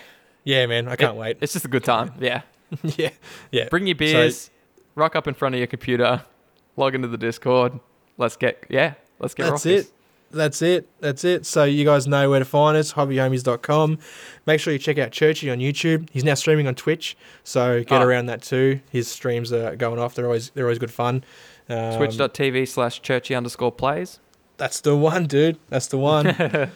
[0.43, 1.38] yeah, man, I can't wait.
[1.41, 2.13] It's just a good time.
[2.19, 2.41] Yeah.
[2.84, 3.09] yeah,
[3.51, 3.67] yeah.
[3.67, 4.49] Bring your beers,
[4.95, 6.23] rock up in front of your computer,
[6.77, 7.77] log into the Discord.
[8.17, 9.88] Let's get yeah, let's get That's rockies.
[9.88, 9.93] it.
[10.32, 10.88] That's it.
[10.99, 11.45] That's it.
[11.45, 13.99] So you guys know where to find us, hobbyhomies.com.
[14.45, 16.09] Make sure you check out Churchy on YouTube.
[16.11, 18.03] He's now streaming on Twitch, so get Ah.
[18.05, 18.79] around that too.
[18.89, 20.15] His streams are going off.
[20.15, 21.23] They're always they're always good fun.
[21.69, 24.19] Um, Twitch.tv slash churchy underscore plays.
[24.57, 25.57] That's the one, dude.
[25.69, 26.27] That's the one.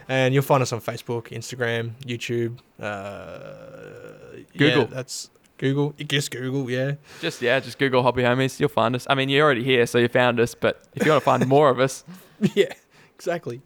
[0.08, 4.82] and you'll find us on Facebook, Instagram, YouTube, uh, Google.
[4.82, 5.94] Yeah, that's Google.
[6.08, 6.68] Just Google.
[6.70, 6.94] Yeah.
[7.20, 8.58] Just yeah, just Google Hobby Homies.
[8.58, 9.06] You'll find us.
[9.08, 10.54] I mean, you're already here, so you found us.
[10.54, 12.04] But if you want to find more of us,
[12.54, 12.72] yeah.
[13.14, 13.60] Exactly.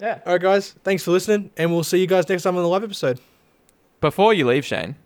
[0.00, 0.20] yeah.
[0.26, 0.74] All right, guys.
[0.84, 3.20] Thanks for listening, and we'll see you guys next time on the live episode.
[4.00, 4.96] Before you leave, Shane,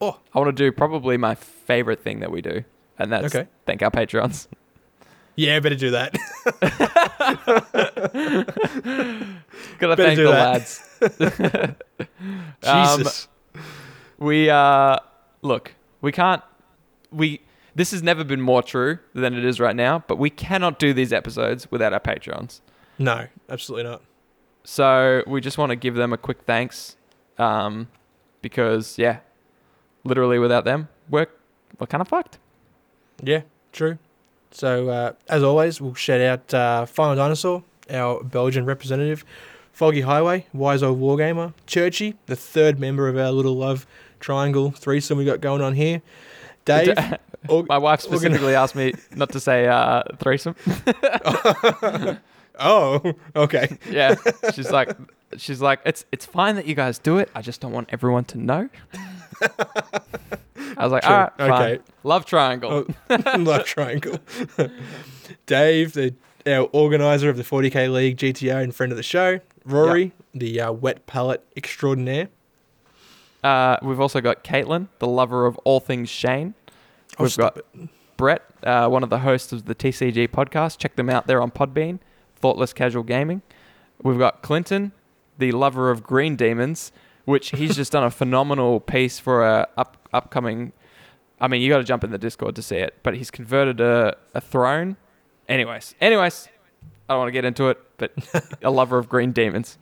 [0.00, 0.18] Oh.
[0.34, 2.64] I want to do probably my favorite thing that we do,
[2.98, 3.48] and that's Okay.
[3.66, 4.48] thank our patrons.
[5.36, 6.16] Yeah, better do that.
[9.78, 10.84] Gotta Better thank do the lads.
[12.64, 13.28] Um, Jesus.
[14.18, 14.98] We uh
[15.42, 16.42] look, we can't
[17.12, 17.40] we
[17.78, 20.92] this has never been more true than it is right now, but we cannot do
[20.92, 22.60] these episodes without our patrons.
[22.98, 24.02] no, absolutely not.
[24.64, 26.96] So we just want to give them a quick thanks.
[27.38, 27.88] Um
[28.42, 29.20] because yeah,
[30.04, 31.28] literally without them, we're
[31.78, 32.38] we're kind of fucked.
[33.22, 33.98] Yeah, true.
[34.50, 39.24] So, uh, as always, we'll shout out uh, Final Dinosaur, our Belgian representative,
[39.72, 43.86] Foggy Highway, Wise Old Wargamer, Churchy, the third member of our little love
[44.20, 46.00] triangle threesome we got going on here,
[46.64, 46.96] Dave.
[47.48, 50.56] Or- My wife We're gonna- specifically asked me not to say uh threesome.
[52.58, 53.78] oh, okay.
[53.90, 54.16] Yeah.
[54.54, 54.90] She's like
[55.36, 57.30] she's like it's it's fine that you guys do it.
[57.34, 58.68] I just don't want everyone to know.
[60.76, 61.12] I was like, True.
[61.14, 61.50] all right, fine.
[61.52, 61.78] Okay.
[62.02, 62.86] Love triangle.
[63.08, 64.18] Oh, love triangle.
[65.46, 66.14] Dave, the
[66.46, 69.40] our organizer of the 40k League GTO and friend of the show.
[69.64, 72.28] Rory, the uh, wet palette extraordinaire.
[73.44, 76.54] Uh, we've also got Caitlin, the lover of all things Shane.
[77.18, 77.66] Oh, We've got it.
[78.16, 80.78] Brett, uh, one of the hosts of the TCG podcast.
[80.78, 81.26] Check them out.
[81.26, 82.00] They're on Podbean.
[82.36, 83.42] Thoughtless Casual Gaming.
[84.02, 84.92] We've got Clinton,
[85.38, 86.92] the lover of green demons,
[87.24, 90.72] which he's just done a phenomenal piece for a up, upcoming.
[91.40, 93.80] I mean, you got to jump in the Discord to see it, but he's converted
[93.80, 94.96] a, a throne.
[95.48, 96.48] Anyways, anyways,
[97.08, 98.12] I don't want to get into it, but
[98.62, 99.78] a lover of green demons.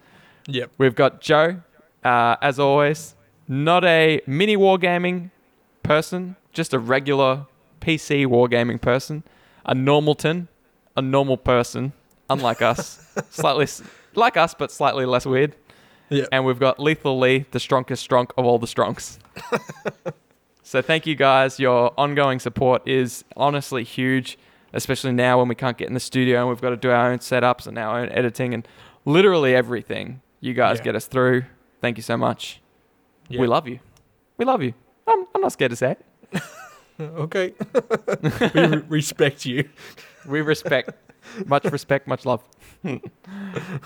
[0.48, 0.72] Yep.
[0.78, 1.62] We've got Joe,
[2.04, 3.14] uh, as always,
[3.48, 5.30] not a mini wargaming
[5.82, 7.46] person, just a regular
[7.80, 9.22] PC wargaming person,
[9.64, 10.48] a normalton,
[10.96, 11.92] a normal person,
[12.30, 13.66] unlike us, slightly
[14.14, 15.54] like us, but slightly less weird.
[16.08, 16.28] Yep.
[16.32, 19.18] And we've got Lethal Lee, the strongest strong of all the strongs.
[20.62, 21.58] so thank you guys.
[21.60, 24.38] Your ongoing support is honestly huge,
[24.72, 27.10] especially now when we can't get in the studio and we've got to do our
[27.12, 28.66] own setups and our own editing and
[29.04, 30.22] literally everything.
[30.40, 30.84] You guys Yeah.
[30.84, 31.44] get us through.
[31.80, 32.60] Thank you so much.
[33.28, 33.80] We love you.
[34.38, 34.72] We love you.
[35.08, 36.04] I'm, I'm not scared to say it.
[37.00, 37.52] Okay.
[38.54, 39.68] we re- respect you.
[40.26, 40.90] We respect.
[41.46, 42.42] much respect, much love.
[42.84, 43.00] All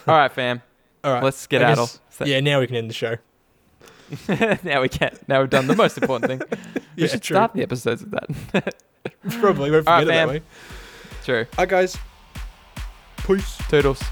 [0.07, 0.63] right, fam.
[1.03, 1.23] All right.
[1.25, 2.01] Let's get out of.
[2.25, 3.17] Yeah, now we can end the show.
[4.63, 5.17] now we can.
[5.29, 6.61] Now we've done the most important thing.
[6.97, 7.37] We Yeah, should true.
[7.37, 8.75] start the episodes with that.
[9.41, 10.29] Probably won't All forget right, it that fam.
[10.29, 10.43] way.
[11.25, 11.47] True.
[11.57, 11.97] Hi, guys.
[13.27, 13.57] Peace.
[13.69, 14.03] Toodles.